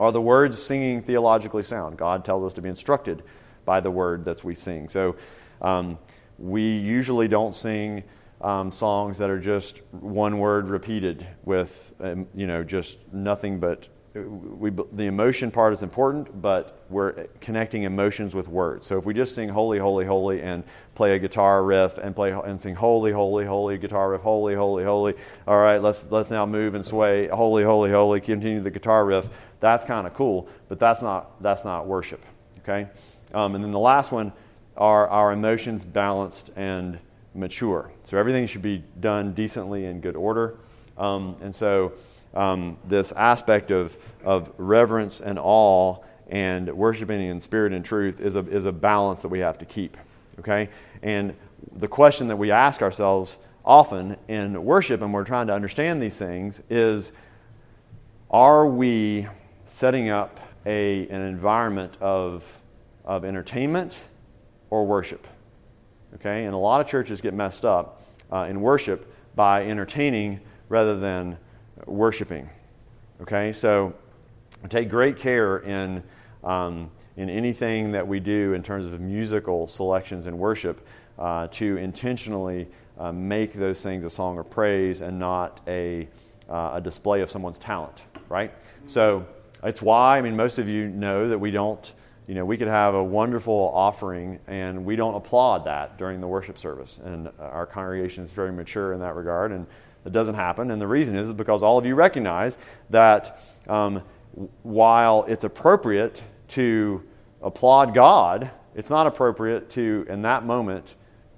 [0.00, 1.98] Are the words singing theologically sound?
[1.98, 3.22] God tells us to be instructed
[3.64, 4.88] by the word that we sing.
[4.88, 5.16] So
[5.60, 5.98] um,
[6.38, 8.02] we usually don't sing
[8.40, 13.88] um, songs that are just one word repeated with, um, you know, just nothing but.
[14.14, 18.86] We, the emotion part is important, but we're connecting emotions with words.
[18.86, 22.30] So if we just sing holy, holy, holy, and play a guitar riff and play
[22.30, 25.14] and sing holy, holy, holy, guitar riff, holy, holy, holy.
[25.46, 28.20] All right, let's let's now move and sway, holy, holy, holy.
[28.20, 29.30] Continue the guitar riff.
[29.60, 32.22] That's kind of cool, but that's not that's not worship.
[32.58, 32.88] Okay.
[33.32, 34.32] Um, and then the last one
[34.76, 36.98] are our emotions balanced and
[37.34, 37.90] mature.
[38.02, 40.58] So everything should be done decently in good order.
[40.98, 41.94] Um, and so
[42.34, 48.36] um, this aspect of, of reverence and awe and worshiping in spirit and truth is
[48.36, 49.96] a, is a balance that we have to keep.
[50.38, 50.70] Okay?
[51.02, 51.34] And
[51.76, 56.16] the question that we ask ourselves often in worship, and we're trying to understand these
[56.16, 57.12] things, is
[58.30, 59.26] are we
[59.66, 62.58] setting up a, an environment of
[63.04, 63.98] of entertainment
[64.70, 65.26] or worship.
[66.14, 66.44] Okay?
[66.44, 71.36] And a lot of churches get messed up uh, in worship by entertaining rather than
[71.86, 72.48] worshiping.
[73.20, 73.52] Okay?
[73.52, 73.94] So
[74.68, 76.02] take great care in,
[76.44, 80.86] um, in anything that we do in terms of musical selections in worship
[81.18, 82.68] uh, to intentionally
[82.98, 86.08] uh, make those things a song of praise and not a,
[86.48, 88.52] uh, a display of someone's talent, right?
[88.86, 89.26] So
[89.62, 91.92] it's why, I mean, most of you know that we don't
[92.26, 96.26] you know, we could have a wonderful offering and we don't applaud that during the
[96.26, 96.98] worship service.
[97.04, 99.66] And our congregation is very mature in that regard, and
[100.04, 100.70] it doesn't happen.
[100.70, 102.58] And the reason is, is because all of you recognize
[102.90, 104.02] that um,
[104.62, 107.02] while it's appropriate to
[107.42, 110.94] applaud God, it's not appropriate to, in that moment,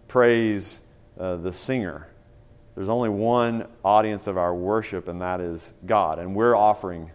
[0.09, 0.81] praise
[1.19, 2.09] uh, the singer.
[2.75, 6.19] There's only one audience of our worship, and that is God.
[6.19, 7.11] And we're offering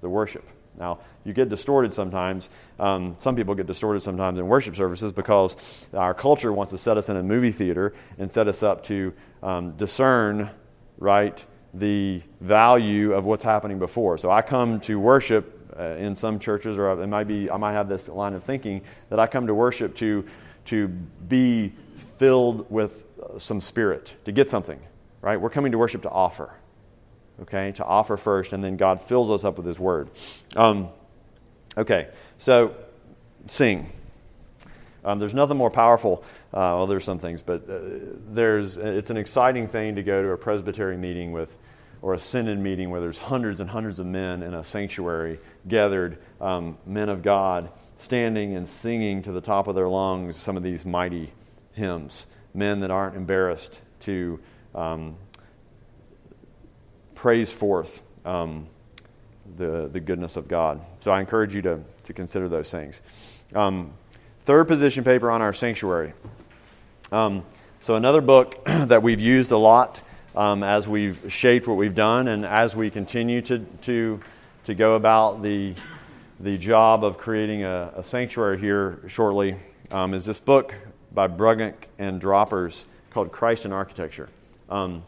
[0.00, 0.44] the worship.
[0.78, 2.48] Now, you get distorted sometimes.
[2.78, 5.56] Um, some people get distorted sometimes in worship services because
[5.92, 9.12] our culture wants to set us in a movie theater and set us up to
[9.42, 10.50] um, discern,
[11.02, 11.44] right,
[11.74, 14.18] the value of what's happening before.
[14.18, 17.72] So I come to worship uh, in some churches, or it might be, I might
[17.72, 20.24] have this line of thinking that I come to worship to,
[20.66, 21.72] to be
[22.18, 24.80] filled with uh, some spirit, to get something,
[25.20, 25.40] right?
[25.40, 26.54] We're coming to worship to offer
[27.42, 30.10] okay, to offer first, and then God fills us up with His Word.
[30.56, 30.88] Um,
[31.76, 32.74] okay, so
[33.46, 33.90] sing.
[35.04, 36.22] Um, there's nothing more powerful.
[36.52, 37.78] Uh, well, there's some things, but uh,
[38.28, 41.56] there's it's an exciting thing to go to a presbytery meeting with,
[42.02, 46.18] or a synod meeting where there's hundreds and hundreds of men in a sanctuary gathered,
[46.40, 50.62] um, men of God, standing and singing to the top of their lungs some of
[50.62, 51.32] these mighty
[51.72, 52.26] hymns.
[52.54, 54.38] Men that aren't embarrassed to
[54.74, 55.16] um,
[57.14, 58.66] praise forth um,
[59.56, 60.80] the, the goodness of God.
[61.00, 63.00] So I encourage you to, to consider those things.
[63.54, 63.92] Um,
[64.42, 66.12] third position paper on our sanctuary.
[67.10, 67.44] Um,
[67.80, 70.02] so, another book that we've used a lot
[70.34, 74.20] um, as we've shaped what we've done and as we continue to, to,
[74.64, 75.74] to go about the,
[76.40, 79.56] the job of creating a, a sanctuary here shortly
[79.90, 80.74] um, is this book
[81.12, 84.28] by Bruggink and Droppers called Christ in Architecture.
[84.70, 85.04] Um,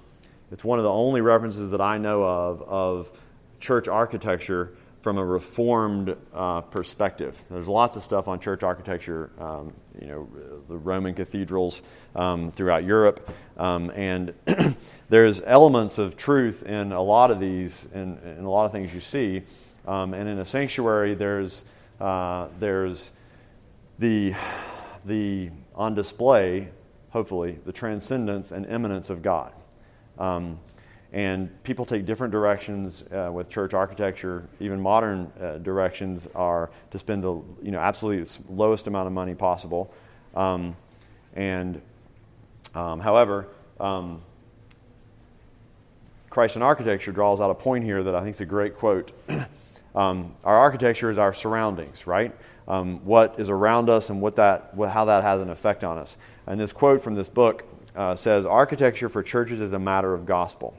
[0.53, 3.11] it's one of the only references that I know of of
[3.61, 4.73] church architecture
[5.05, 7.39] from a reformed uh, perspective.
[7.51, 10.29] There's lots of stuff on church architecture, um, you know,
[10.67, 11.83] the Roman cathedrals
[12.17, 13.29] um, throughout Europe,
[13.59, 14.33] um, and
[15.11, 18.95] there's elements of truth in a lot of these, in, in a lot of things
[18.95, 19.43] you see.
[19.87, 21.67] Um, and in a sanctuary, there's
[22.01, 23.13] uh, there's
[23.99, 24.35] the
[25.05, 26.71] the on display,
[27.11, 29.53] hopefully, the transcendence and immanence of God.
[31.15, 34.49] And people take different directions uh, with church architecture.
[34.59, 39.37] Even modern uh, directions are to spend the you know absolutely lowest amount of money
[39.37, 39.95] possible.
[40.35, 40.77] Um,
[41.35, 41.81] and
[42.75, 43.47] um, however,
[43.79, 44.23] um,
[46.31, 49.13] Christ in architecture draws out a point here that I think is a great quote.
[49.95, 52.35] Um, our architecture is our surroundings, right?
[52.67, 55.99] Um, what is around us and what that, what, how that has an effect on
[55.99, 56.17] us.
[56.49, 57.63] And this quote from this book
[57.95, 60.77] uh, says, "Architecture for churches is a matter of gospel."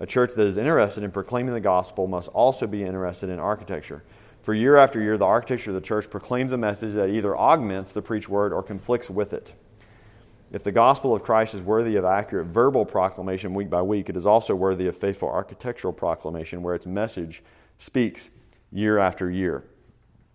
[0.00, 4.02] A church that is interested in proclaiming the gospel must also be interested in architecture.
[4.42, 7.92] For year after year, the architecture of the church proclaims a message that either augments
[7.92, 9.54] the preached word or conflicts with it.
[10.52, 14.16] If the gospel of Christ is worthy of accurate verbal proclamation week by week, it
[14.16, 17.42] is also worthy of faithful architectural proclamation where its message
[17.78, 18.30] speaks
[18.70, 19.64] year after year.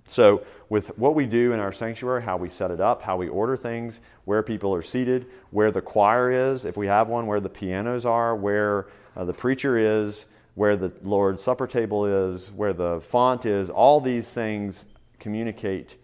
[0.09, 3.27] So, with what we do in our sanctuary, how we set it up, how we
[3.27, 7.39] order things, where people are seated, where the choir is, if we have one, where
[7.39, 12.73] the pianos are, where uh, the preacher is, where the Lord's Supper table is, where
[12.73, 14.85] the font is, all these things
[15.19, 15.95] communicate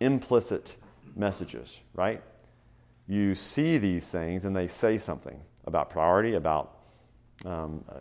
[0.00, 0.74] implicit
[1.14, 2.20] messages, right?
[3.06, 6.78] You see these things and they say something about priority, about
[7.44, 7.98] um, uh,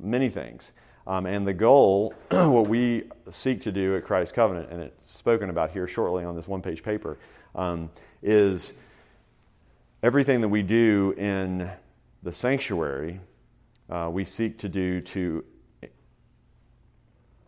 [0.00, 0.72] many things.
[1.08, 5.48] Um, and the goal, what we seek to do at Christ Covenant, and it's spoken
[5.48, 7.18] about here shortly on this one page paper,
[7.54, 7.90] um,
[8.22, 8.74] is
[10.02, 11.70] everything that we do in
[12.22, 13.20] the sanctuary,
[13.88, 15.42] uh, we seek to do to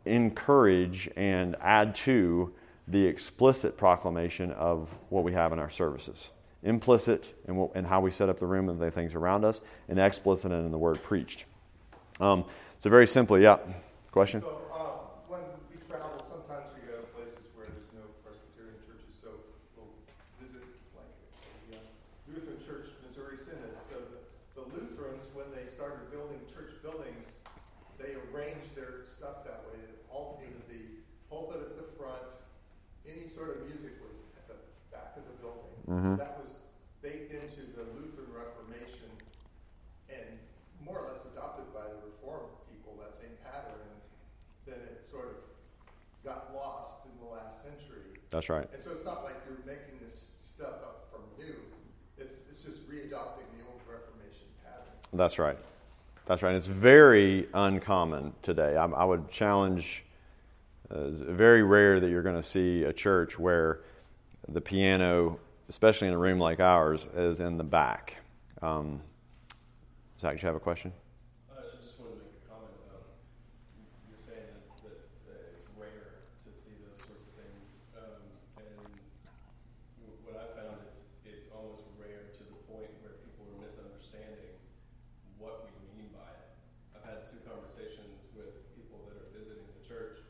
[0.06, 2.54] encourage and add to
[2.88, 6.30] the explicit proclamation of what we have in our services.
[6.62, 9.60] Implicit in, what, in how we set up the room and the things around us,
[9.86, 11.44] and explicit in the word preached.
[12.20, 12.44] Um,
[12.80, 13.58] so very simply, yeah.
[14.10, 14.40] Question?
[14.40, 19.14] So, uh, when we travel, sometimes we go to places where there's no Presbyterian churches,
[19.22, 19.30] so
[19.78, 19.92] we'll
[20.42, 20.64] visit
[20.98, 21.12] like
[21.70, 21.80] the uh,
[22.26, 23.70] Lutheran Church Missouri Synod.
[23.92, 24.18] So the,
[24.58, 27.22] the Lutherans, when they started building church buildings,
[28.02, 29.78] they arranged their stuff that way.
[30.10, 30.82] All you know, the
[31.30, 32.26] pulpit at the front,
[33.06, 34.58] any sort of music was at the
[34.90, 35.70] back of the building.
[35.86, 36.18] Mhm.
[36.18, 36.50] That was
[36.98, 39.06] baked into the Lutheran Reformation
[40.10, 40.34] and
[40.82, 43.78] more or less adopted by the Reformed people, that same pattern.
[43.86, 44.00] And
[44.66, 45.38] then it sort of
[46.24, 48.18] got lost in the last century.
[48.40, 48.66] That's right.
[48.72, 51.56] And so it's not like you're making this stuff up from new.
[52.16, 54.94] It's, it's just readopting the old Reformation pattern.
[55.12, 55.58] That's right.
[56.24, 56.48] That's right.
[56.48, 58.78] And It's very uncommon today.
[58.78, 60.06] I, I would challenge.
[60.90, 63.80] Uh, it's very rare that you're going to see a church where
[64.48, 65.38] the piano,
[65.68, 68.16] especially in a room like ours, is in the back.
[68.62, 69.02] Um,
[70.18, 70.94] Zach, do you have a question?
[71.52, 73.04] Uh, I just wanted to make a comment about,
[74.08, 74.96] you're saying that, that,
[75.28, 77.68] that it's rare to see those sorts of things.
[77.96, 78.20] Um,
[78.60, 78.76] and
[80.04, 84.52] w- what I found, it's, it's almost rare to the point where people are misunderstanding
[85.40, 86.50] what we mean by it.
[86.98, 90.20] I've had two conversations with people that are visiting the church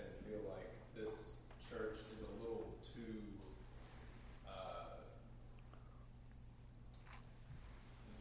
[0.00, 1.12] and feel like this
[1.68, 3.12] church is a little too,
[4.48, 5.04] uh,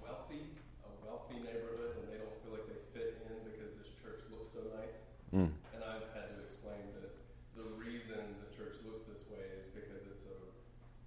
[0.04, 0.44] wealthy,
[0.84, 4.52] a wealthy neighborhood, and they don't feel like they fit in because this church looks
[4.54, 5.00] so nice.
[5.34, 5.50] Mm.
[5.74, 7.10] And I've had to explain that
[7.58, 10.36] the reason the church looks this way is because it's a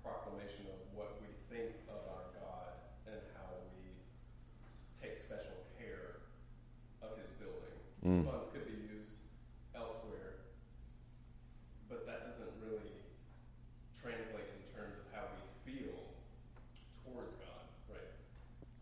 [0.02, 2.74] proclamation of what we think of our God
[3.06, 3.46] and how
[3.78, 3.86] we
[4.66, 6.24] s- take special care
[7.06, 7.76] of His building.
[8.02, 8.26] Mm.
[8.26, 9.22] Funds could be used
[9.78, 10.42] elsewhere,
[11.86, 12.90] but that doesn't really
[13.94, 15.94] translate in terms of how we feel
[17.06, 17.62] towards God,
[17.94, 18.10] right?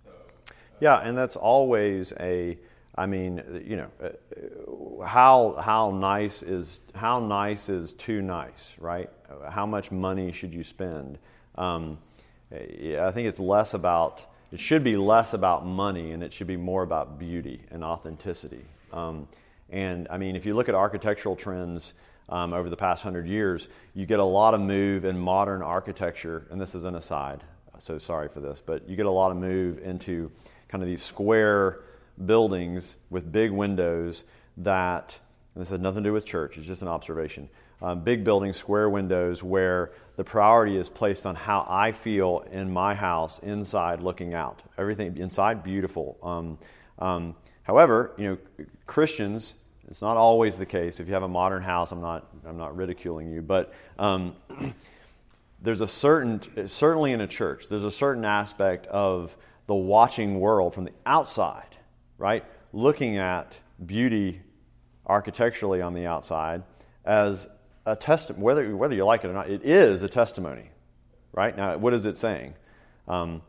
[0.01, 0.11] So.
[0.13, 2.59] uh, Yeah, and that's always a.
[2.97, 9.11] I mean, you know, uh, how how nice is how nice is too nice, right?
[9.49, 11.19] How much money should you spend?
[11.57, 11.99] Um,
[12.53, 14.25] I think it's less about.
[14.53, 18.65] It should be less about money, and it should be more about beauty and authenticity.
[18.93, 19.27] Um,
[19.71, 21.95] and I mean, if you look at architectural trends
[22.29, 26.47] um, over the past hundred years, you get a lot of move in modern architecture.
[26.51, 27.43] And this is an aside,
[27.81, 30.31] so sorry for this, but you get a lot of move into
[30.75, 31.79] kind of these square
[32.27, 34.25] buildings with big windows
[34.57, 35.17] that,
[35.55, 37.49] this has nothing to do with church, it's just an observation.
[37.81, 42.73] Um, big buildings, square windows, where the priority is placed on how I feel in
[42.73, 44.65] my house, inside, looking out.
[44.77, 46.19] Everything inside, beautiful.
[46.25, 46.59] Um,
[46.99, 49.55] um, however, you know, Christians,
[49.87, 50.99] it's not always the case.
[50.99, 54.35] If you have a modern house, I'm not, I'm not ridiculing you, but um,
[55.63, 59.37] there's a certain, certainly in a church, there's a certain aspect of
[59.67, 61.77] the watching world from the outside,
[62.19, 62.45] right?
[62.73, 64.43] Looking at beauty
[65.07, 66.63] architecturally on the outside
[67.05, 67.49] as
[67.87, 70.71] a testimony, whether, whether you like it or not, it is a testimony,
[71.33, 71.57] right?
[71.57, 72.55] Now, what is it saying?
[73.07, 73.43] Um,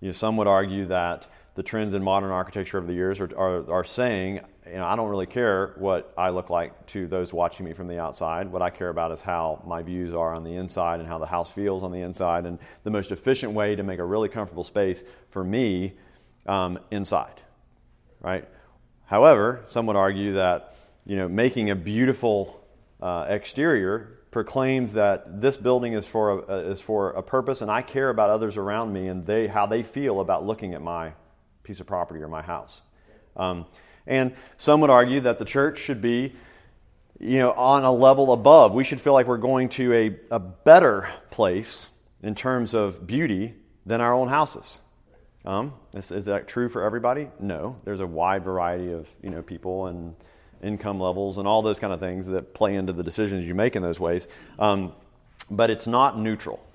[0.00, 1.26] you know, some would argue that
[1.58, 4.94] the trends in modern architecture over the years are, are, are saying, you know, I
[4.94, 8.52] don't really care what I look like to those watching me from the outside.
[8.52, 11.26] What I care about is how my views are on the inside and how the
[11.26, 14.62] house feels on the inside, and the most efficient way to make a really comfortable
[14.62, 15.94] space for me
[16.46, 17.40] um, inside,
[18.20, 18.48] right?
[19.06, 22.64] However, some would argue that you know making a beautiful
[23.02, 27.82] uh, exterior proclaims that this building is for a, is for a purpose, and I
[27.82, 31.14] care about others around me and they how they feel about looking at my
[31.68, 32.80] piece of property or my house.
[33.36, 33.66] Um,
[34.06, 36.32] and some would argue that the church should be,
[37.20, 38.72] you know, on a level above.
[38.72, 41.90] We should feel like we're going to a, a better place
[42.22, 43.52] in terms of beauty
[43.84, 44.80] than our own houses.
[45.44, 47.28] Um, is, is, that true for everybody?
[47.38, 47.76] No.
[47.84, 50.16] There's a wide variety of you know people and
[50.62, 53.76] income levels and all those kind of things that play into the decisions you make
[53.76, 54.26] in those ways.
[54.58, 54.94] Um,
[55.50, 56.66] but it's not neutral,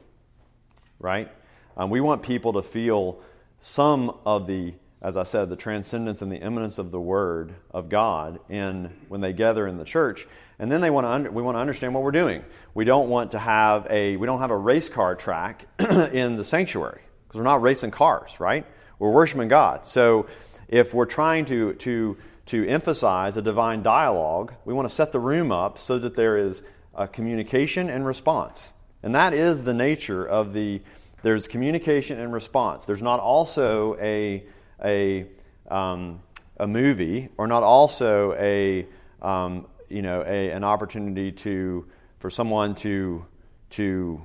[1.00, 1.32] right?
[1.76, 3.22] Um, we want people to feel
[3.60, 4.74] some of the
[5.04, 9.20] as I said, the transcendence and the immanence of the Word of God in when
[9.20, 10.26] they gather in the church.
[10.60, 12.44] And then they want to under, we want to understand what we're doing.
[12.74, 16.44] We don't want to have a we don't have a race car track in the
[16.44, 18.66] sanctuary because we're not racing cars, right?
[18.98, 19.86] We're worshiping God.
[19.86, 20.28] So
[20.70, 25.20] if we're trying to to to emphasize a divine dialogue, we want to set the
[25.20, 26.64] room up so that there is
[26.96, 28.72] a communication and response.
[29.02, 30.82] And that is the nature of the
[31.24, 32.86] there's communication and response.
[32.86, 34.46] There's not also a
[34.84, 35.26] a,
[35.70, 36.22] um,
[36.58, 38.86] a movie or not also a,
[39.22, 41.86] um, you know, a, an opportunity to,
[42.20, 43.26] for someone to,
[43.72, 44.22] to,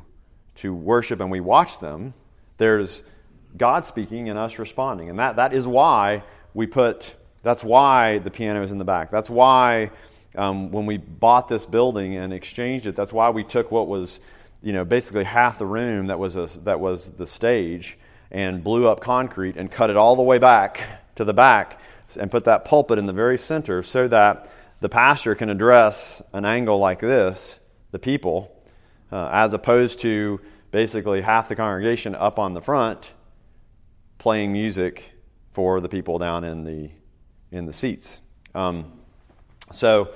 [0.56, 2.14] to worship and we watch them,
[2.58, 3.02] there's
[3.56, 5.10] God speaking and us responding.
[5.10, 6.22] And that, that is why
[6.54, 9.10] we put, that's why the piano is in the back.
[9.10, 9.90] That's why
[10.36, 14.20] um, when we bought this building and exchanged it, that's why we took what was,
[14.62, 17.96] you know, basically half the room that was, a, that was the stage
[18.30, 20.80] and blew up concrete and cut it all the way back
[21.16, 21.80] to the back
[22.18, 24.50] and put that pulpit in the very center so that
[24.80, 27.58] the pastor can address an angle like this,
[27.90, 28.54] the people,
[29.10, 33.12] uh, as opposed to basically half the congregation up on the front
[34.18, 35.12] playing music
[35.52, 36.90] for the people down in the
[37.50, 38.20] in the seats.
[38.54, 38.92] Um,
[39.72, 40.12] so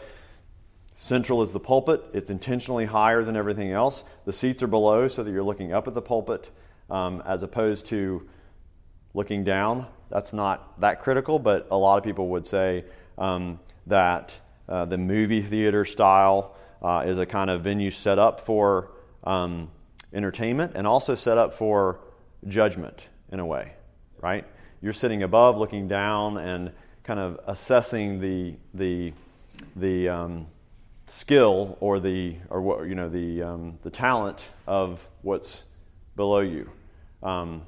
[0.97, 2.03] central is the pulpit.
[2.13, 4.05] It's intentionally higher than everything else.
[4.27, 6.51] The seats are below so that you're looking up at the pulpit
[6.91, 8.29] um, as opposed to
[9.15, 9.87] looking down.
[10.11, 12.85] That's not that critical, but a lot of people would say
[13.19, 18.41] um, that uh, the movie theater style uh, is a kind of venue set up
[18.41, 18.91] for
[19.25, 19.71] um,
[20.13, 22.01] entertainment and also set up for
[22.49, 23.73] judgment in a way,
[24.21, 24.45] right?
[24.81, 26.73] You're sitting above, looking down, and
[27.05, 29.13] kind of assessing the the
[29.77, 30.47] the um,
[31.07, 35.65] skill or the or what you know the um, the talent of what's
[36.17, 36.71] below you.
[37.23, 37.63] Um,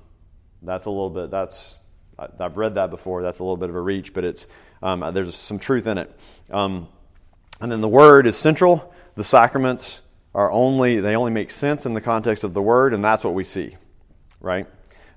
[0.63, 1.77] that's a little bit, that's,
[2.19, 3.23] I've read that before.
[3.23, 4.47] That's a little bit of a reach, but it's,
[4.83, 6.19] um, there's some truth in it.
[6.51, 6.89] Um,
[7.61, 8.93] and then the word is central.
[9.15, 10.03] The sacraments
[10.35, 13.35] are only, they only make sense in the context of the word, and that's what
[13.35, 13.77] we see,
[14.41, 14.67] right?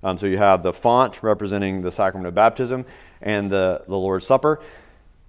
[0.03, 2.85] Um, so you have the font representing the sacrament of baptism
[3.21, 4.61] and the, the Lord's Supper.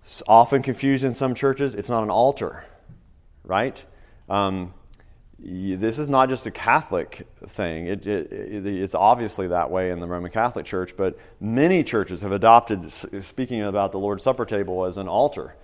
[0.04, 1.74] It's often confused in some churches.
[1.74, 2.64] It's not an altar,
[3.44, 3.82] right?
[4.28, 4.74] Um,
[5.38, 7.86] this is not just a Catholic thing.
[7.86, 12.22] It, it, it, it's obviously that way in the Roman Catholic Church, but many churches
[12.22, 15.54] have adopted speaking about the Lord's Supper table as an altar,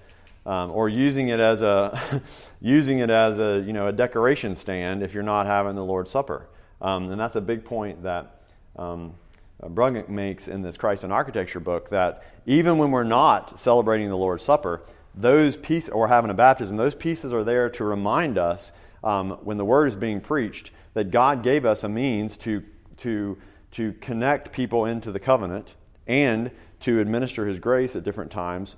[0.46, 2.22] um, or using it as a
[2.60, 6.10] using it as a you know a decoration stand if you're not having the Lord's
[6.10, 6.46] Supper,
[6.80, 8.40] um, and that's a big point that.
[8.76, 9.14] Um,
[9.62, 14.16] Bruggink makes in this Christ in Architecture book that even when we're not celebrating the
[14.16, 14.82] Lord's Supper,
[15.14, 18.72] those pieces, or having a baptism, those pieces are there to remind us
[19.04, 22.62] um, when the word is being preached, that God gave us a means to,
[22.98, 23.38] to,
[23.72, 25.74] to connect people into the covenant
[26.06, 26.50] and
[26.80, 28.76] to administer his grace at different times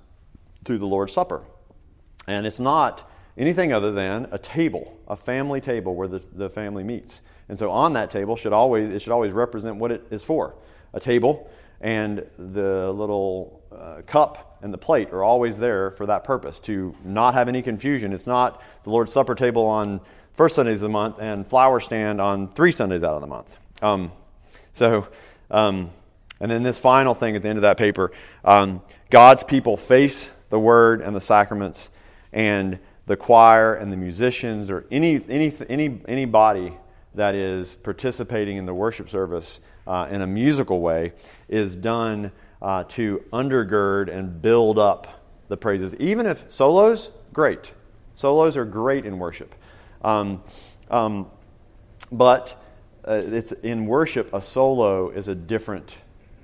[0.65, 1.43] through the Lord's Supper.
[2.27, 3.09] And it's not
[3.39, 7.23] anything other than a table, a family table where the, the family meets.
[7.49, 10.57] And so on that table should always it should always represent what it is for.
[10.93, 11.49] A table
[11.81, 16.95] and the little uh, cup and the plate are always there for that purpose to
[17.05, 18.13] not have any confusion.
[18.13, 20.01] It's not the Lord's Supper table on
[20.37, 23.57] first Sundays of the month and flower stand on three Sundays out of the month.
[23.83, 24.13] Um,
[24.73, 25.09] so,
[25.51, 25.91] um,
[26.41, 28.13] and then this final thing at the end of that paper
[28.45, 31.91] um, God's people face the word and the sacraments,
[32.33, 36.73] and the choir and the musicians, or any, any, any, anybody
[37.15, 41.13] that is participating in the worship service uh, in a musical way,
[41.49, 42.31] is done
[42.61, 45.95] uh, to undergird and build up the praises.
[45.97, 47.73] Even if solos, great.
[48.15, 49.55] Solos are great in worship.
[50.03, 50.43] Um,
[50.91, 51.31] um,
[52.13, 52.63] but
[53.07, 55.97] uh, it's in worship, a solo is a different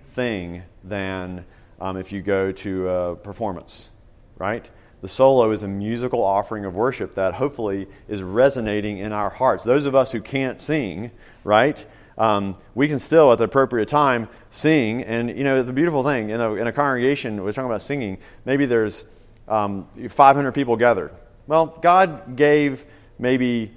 [0.07, 1.45] thing than
[1.81, 3.91] um, if you go to a performance,
[4.39, 4.69] right?
[5.01, 9.65] The solo is a musical offering of worship that hopefully is resonating in our hearts.
[9.65, 11.11] Those of us who can't sing,
[11.43, 11.85] right?
[12.17, 15.03] Um, we can still, at the appropriate time, sing.
[15.03, 18.19] And, you know, the beautiful thing, in a, in a congregation, we're talking about singing,
[18.45, 19.05] maybe there's
[19.49, 21.11] um, 500 people gathered.
[21.49, 22.87] Well, God gave
[23.19, 23.73] maybe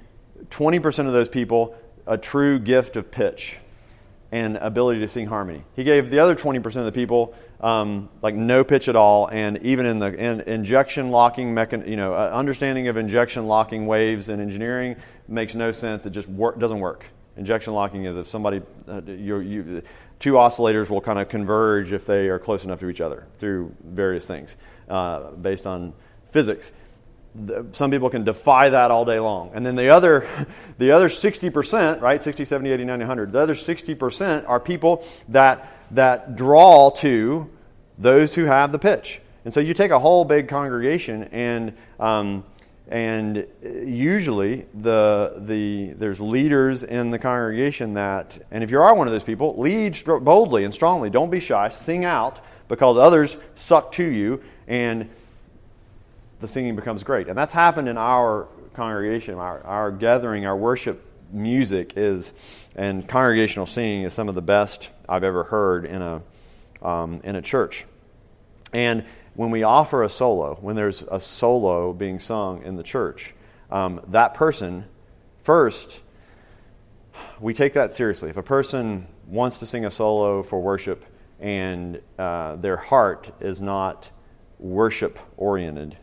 [0.50, 1.76] 20% of those people
[2.08, 3.58] a true gift of pitch
[4.32, 5.64] and ability to sing harmony.
[5.76, 9.58] He gave the other 20% of the people um, like no pitch at all, and
[9.64, 14.30] even in the in injection locking mechan- you know, uh, understanding of injection locking waves
[14.30, 16.06] in engineering makes no sense.
[16.06, 17.06] It just wor- doesn't work.
[17.38, 19.82] Injection locking is if somebody, uh, you, you,
[20.20, 23.74] two oscillators will kind of converge if they are close enough to each other through
[23.84, 24.58] various things
[24.90, 25.94] uh, based on
[26.26, 26.72] physics
[27.74, 29.52] some people can defy that all day long.
[29.54, 30.28] And then the other,
[30.78, 35.72] the other 60%, right, 60, 70, 80, 90, 100, the other 60% are people that,
[35.92, 37.50] that draw to
[37.98, 39.22] those who have the pitch.
[39.44, 42.44] And so you take a whole big congregation and, um,
[42.88, 49.08] and usually the, the, there's leaders in the congregation that, and if you are one
[49.08, 51.10] of those people, lead boldly and strongly.
[51.10, 51.70] Don't be shy.
[51.70, 55.10] Sing out because others suck to you and
[56.40, 57.28] the singing becomes great.
[57.28, 62.34] And that's happened in our congregation, our, our gathering, our worship music is,
[62.76, 66.22] and congregational singing is some of the best I've ever heard in a,
[66.82, 67.86] um, in a church.
[68.74, 73.34] And when we offer a solo, when there's a solo being sung in the church,
[73.72, 74.86] um, that person,
[75.42, 76.02] first,
[77.40, 78.30] we take that seriously.
[78.30, 81.06] If a person wants to sing a solo for worship
[81.40, 84.10] and uh, their heart is not
[84.60, 85.98] worship oriented,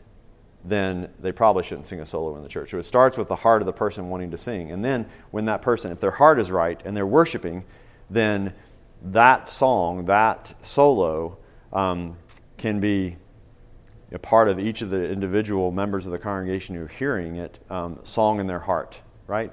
[0.65, 2.71] then they probably shouldn't sing a solo in the church.
[2.71, 4.71] So it starts with the heart of the person wanting to sing.
[4.71, 7.65] And then when that person, if their heart is right and they're worshiping,
[8.09, 8.53] then
[9.03, 11.39] that song, that solo,
[11.73, 12.17] um,
[12.59, 13.17] can be
[14.13, 17.59] a part of each of the individual members of the congregation who are hearing it,
[17.71, 19.53] um, song in their heart, right?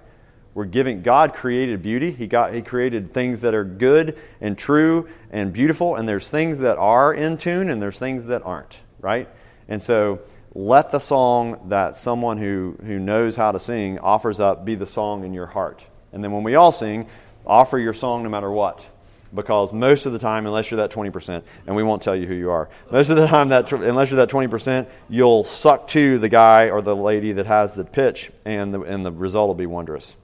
[0.53, 2.11] We're giving, God created beauty.
[2.11, 6.59] He, got, he created things that are good and true and beautiful, and there's things
[6.59, 9.29] that are in tune and there's things that aren't, right?
[9.67, 10.19] And so
[10.55, 14.85] let the song that someone who, who knows how to sing offers up be the
[14.85, 15.83] song in your heart.
[16.11, 17.07] And then when we all sing,
[17.45, 18.85] offer your song no matter what.
[19.33, 22.33] Because most of the time, unless you're that 20%, and we won't tell you who
[22.33, 26.29] you are, most of the time, that unless you're that 20%, you'll suck to the
[26.29, 29.67] guy or the lady that has the pitch, and the, and the result will be
[29.67, 30.15] wondrous.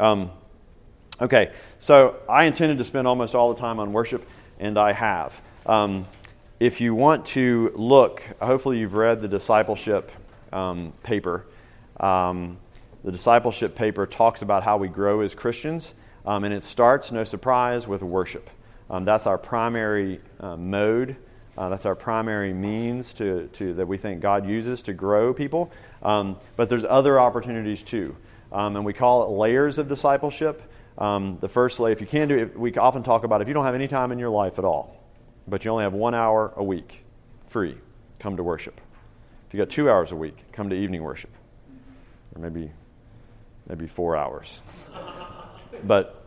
[0.00, 0.32] Um,
[1.20, 5.40] okay, so I intended to spend almost all the time on worship, and I have.
[5.64, 6.06] Um,
[6.60, 10.10] if you want to look, hopefully you've read the discipleship
[10.52, 11.46] um, paper.
[12.00, 12.58] Um,
[13.04, 15.94] the discipleship paper talks about how we grow as Christians,
[16.26, 18.50] um, and it starts, no surprise, with worship.
[18.90, 21.16] Um, that's our primary uh, mode.
[21.56, 25.70] Uh, that's our primary means to, to, that we think God uses to grow people.
[26.02, 28.16] Um, but there's other opportunities too,
[28.50, 30.62] um, and we call it layers of discipleship.
[30.96, 33.64] the first layer, if you can do it, we often talk about if you don't
[33.64, 34.97] have any time in your life at all
[35.48, 37.04] but you only have one hour a week
[37.46, 37.76] free,
[38.18, 38.80] come to worship.
[39.46, 41.30] If you got two hours a week, come to evening worship.
[42.34, 42.70] Or maybe,
[43.66, 44.60] maybe four hours.
[45.84, 46.22] but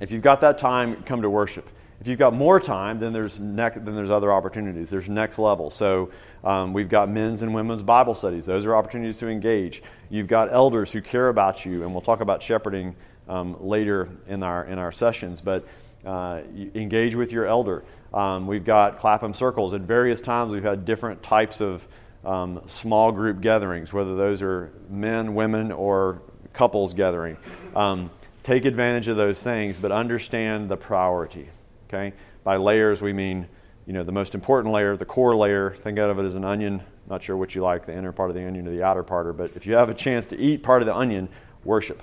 [0.00, 1.68] if you've got that time, come to worship.
[2.00, 4.90] If you've got more time, then there's, ne- then there's other opportunities.
[4.90, 5.70] There's next level.
[5.70, 6.10] So
[6.44, 8.44] um, we've got men's and women's Bible studies.
[8.44, 9.82] Those are opportunities to engage.
[10.10, 12.94] You've got elders who care about you, and we'll talk about shepherding
[13.28, 15.40] um, later in our, in our sessions.
[15.40, 15.66] But
[16.04, 16.42] uh,
[16.74, 17.82] engage with your elder.
[18.16, 19.74] Um, we've got Clapham circles.
[19.74, 21.86] At various times, we've had different types of
[22.24, 26.22] um, small group gatherings, whether those are men, women, or
[26.54, 27.36] couples gathering.
[27.74, 28.10] Um,
[28.42, 31.50] take advantage of those things, but understand the priority.
[31.88, 33.46] Okay, by layers we mean
[33.86, 35.72] you know the most important layer, the core layer.
[35.72, 36.82] Think of it as an onion.
[37.06, 39.36] Not sure what you like, the inner part of the onion or the outer part,
[39.36, 41.28] but if you have a chance to eat part of the onion,
[41.64, 42.02] worship,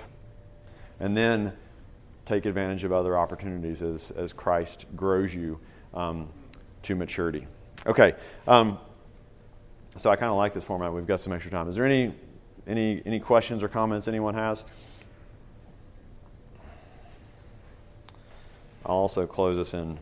[0.99, 1.53] and then
[2.27, 5.59] take advantage of other opportunities as as Christ grows you
[5.93, 6.29] um,
[6.83, 7.47] to maturity.
[7.85, 8.15] Okay.
[8.47, 8.77] Um,
[9.95, 10.93] so I kind of like this format.
[10.93, 11.69] We've got some extra time.
[11.69, 12.13] Is there any
[12.65, 14.63] any any questions or comments anyone has?
[18.85, 19.97] I'll also close us in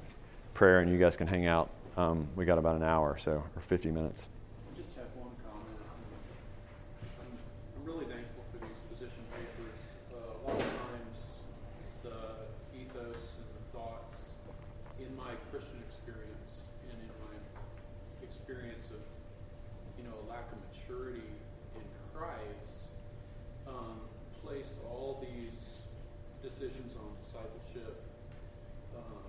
[0.53, 1.69] prayer, and you guys can hang out.
[1.97, 4.27] Um, we got about an hour, so or 50 minutes.
[4.71, 5.77] I just have one comment.
[7.19, 7.37] I'm,
[7.77, 9.77] I'm really thankful for these position papers.
[10.09, 11.17] Uh, a lot of times,
[12.01, 12.17] the
[12.73, 14.17] ethos and the thoughts
[14.97, 17.37] in my Christian experience and in my
[18.23, 19.03] experience of,
[19.99, 21.29] you know, a lack of maturity
[21.75, 21.85] in
[22.17, 22.89] Christ,
[23.67, 24.01] um,
[24.41, 25.85] place all these
[26.41, 28.01] decisions on discipleship,
[28.95, 29.23] um,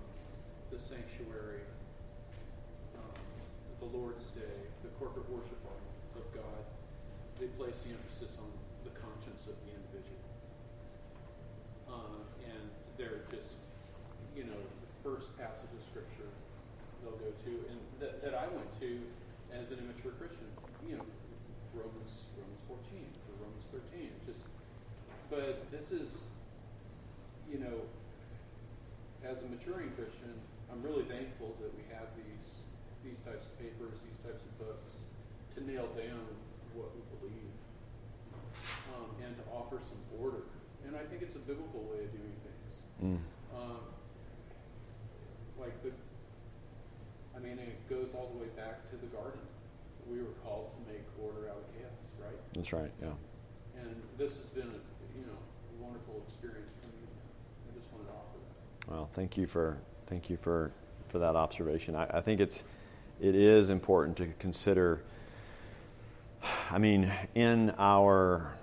[0.71, 1.61] the sanctuary,
[2.95, 3.19] um,
[3.79, 5.59] the Lord's Day, the corporate worship
[6.15, 6.63] of God,
[7.39, 8.49] they place the emphasis on
[8.85, 10.21] the conscience of the individual.
[11.89, 12.69] Uh, and
[13.01, 13.57] they're just,
[14.37, 16.29] you know, the first passage of Scripture
[17.01, 19.01] they'll go to, and that, that I went to
[19.49, 20.45] as an immature Christian,
[20.85, 21.05] you know,
[21.73, 24.13] Romans Romans 14 or Romans 13.
[24.29, 24.45] Just,
[25.33, 26.29] but this is,
[27.49, 27.89] you know,
[29.25, 30.37] as a maturing Christian,
[30.69, 32.61] I'm really thankful that we have these
[33.01, 34.93] these types of papers, these types of books,
[35.57, 36.23] to nail down
[36.73, 37.53] what we believe,
[38.93, 40.43] um, and to offer some order.
[40.85, 42.75] And I think it's a biblical way of doing things.
[43.01, 43.19] Mm.
[43.55, 43.79] Um,
[45.59, 45.91] like the,
[47.35, 49.39] I mean, it goes all the way back to the garden.
[50.09, 52.35] We were called to make order out of chaos, right?
[52.53, 52.91] That's right.
[53.01, 53.15] Yeah.
[53.79, 54.81] And this has been a,
[55.17, 57.07] you know, a wonderful experience for me.
[57.71, 58.91] I just wanted to offer that.
[58.91, 59.77] Well, thank you for
[60.07, 60.71] thank you for
[61.07, 61.95] for that observation.
[61.95, 62.63] I, I think it's
[63.21, 65.03] it is important to consider.
[66.69, 68.53] I mean, in our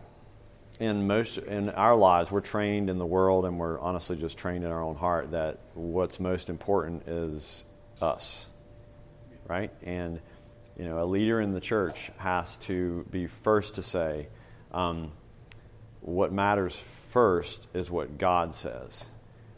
[0.78, 4.64] in most in our lives, we're trained in the world, and we're honestly just trained
[4.64, 7.64] in our own heart that what's most important is
[8.00, 8.46] us,
[9.46, 9.70] right?
[9.82, 10.20] And
[10.78, 14.28] you know, a leader in the church has to be first to say,
[14.72, 15.12] um,
[16.00, 16.74] what matters
[17.10, 19.04] first is what God says.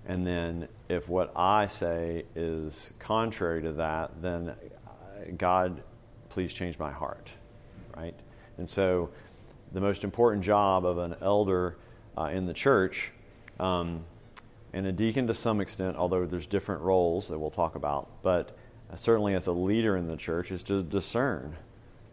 [0.06, 5.82] And then if what I say is contrary to that, then uh, God,
[6.28, 7.30] please change my heart,
[7.96, 8.14] right?
[8.58, 9.10] And so
[9.72, 11.76] the most important job of an elder
[12.16, 13.10] uh, in the church,
[13.58, 14.04] um,
[14.72, 18.56] and a deacon to some extent, although there's different roles that we'll talk about, but
[18.94, 21.56] certainly as a leader in the church, is to discern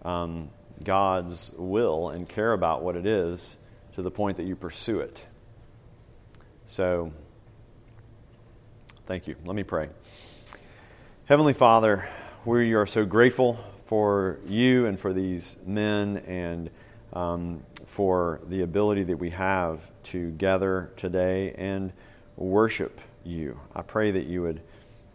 [0.04, 0.50] um,
[0.84, 3.56] God's will and care about what it is
[3.96, 5.24] to the point that you pursue it.
[6.66, 7.12] So,
[9.08, 9.36] thank you.
[9.44, 9.90] Let me pray.
[11.26, 12.08] Heavenly Father,
[12.46, 13.60] we are so grateful
[13.90, 16.70] for you and for these men and
[17.14, 21.92] um, for the ability that we have to gather today and
[22.38, 23.60] worship you.
[23.74, 24.62] I pray that you would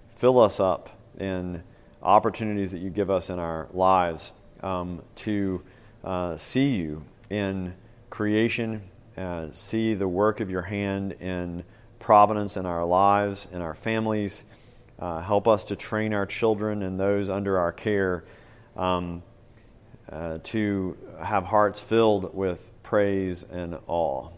[0.08, 0.90] fill us up
[1.20, 1.62] in
[2.02, 5.62] opportunities that you give us in our lives um, to
[6.02, 7.74] uh, see you in
[8.10, 8.82] creation,
[9.16, 11.62] uh, see the work of your hand in
[12.00, 14.44] providence in our lives, in our families.
[14.98, 18.24] Uh, help us to train our children and those under our care
[18.76, 19.22] um,
[20.10, 24.28] uh, to have hearts filled with praise and awe.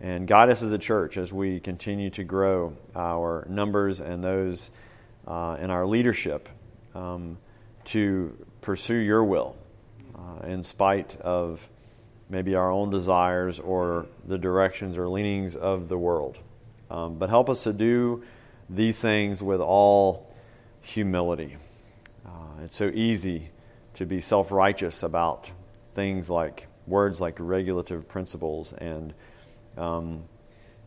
[0.00, 4.70] And guide us as a church as we continue to grow our numbers and those
[5.26, 6.48] uh, in our leadership
[6.94, 7.38] um,
[7.84, 9.56] to pursue your will
[10.16, 11.68] uh, in spite of
[12.28, 16.38] maybe our own desires or the directions or leanings of the world.
[16.90, 18.24] Um, but help us to do
[18.68, 20.34] these things with all
[20.80, 21.56] humility.
[22.26, 23.50] Uh, it's so easy
[24.02, 25.48] to be self righteous about
[25.94, 29.14] things like words like regulative principles, and
[29.76, 30.24] um,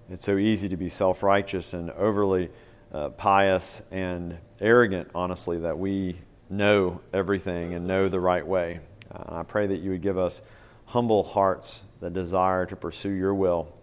[0.10, 2.50] it's so easy to be self righteous and overly
[2.94, 6.20] uh, pious and arrogant, honestly, that we
[6.50, 8.82] know everything and know the right way.
[9.10, 10.42] Uh, I pray that you would give us
[10.84, 13.74] humble hearts that desire to pursue your will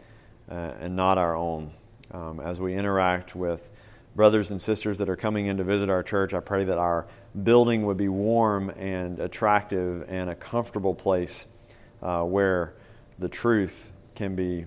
[0.51, 1.73] uh, and not our own.
[2.11, 3.71] Um, as we interact with
[4.15, 7.07] brothers and sisters that are coming in to visit our church, I pray that our
[7.41, 11.47] building would be warm and attractive and a comfortable place
[12.03, 12.75] uh, where
[13.19, 14.67] the truth can be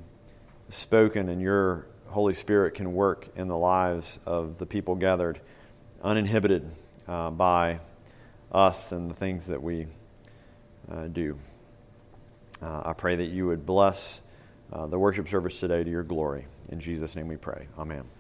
[0.70, 5.40] spoken and your Holy Spirit can work in the lives of the people gathered
[6.04, 6.70] uninhibited
[7.08, 7.80] uh, by
[8.52, 9.88] us and the things that we
[10.90, 11.38] uh, do.
[12.62, 14.22] Uh, I pray that you would bless
[14.72, 16.48] uh, the worship service today to your glory.
[16.70, 17.68] In Jesus' name we pray.
[17.78, 18.15] Amen.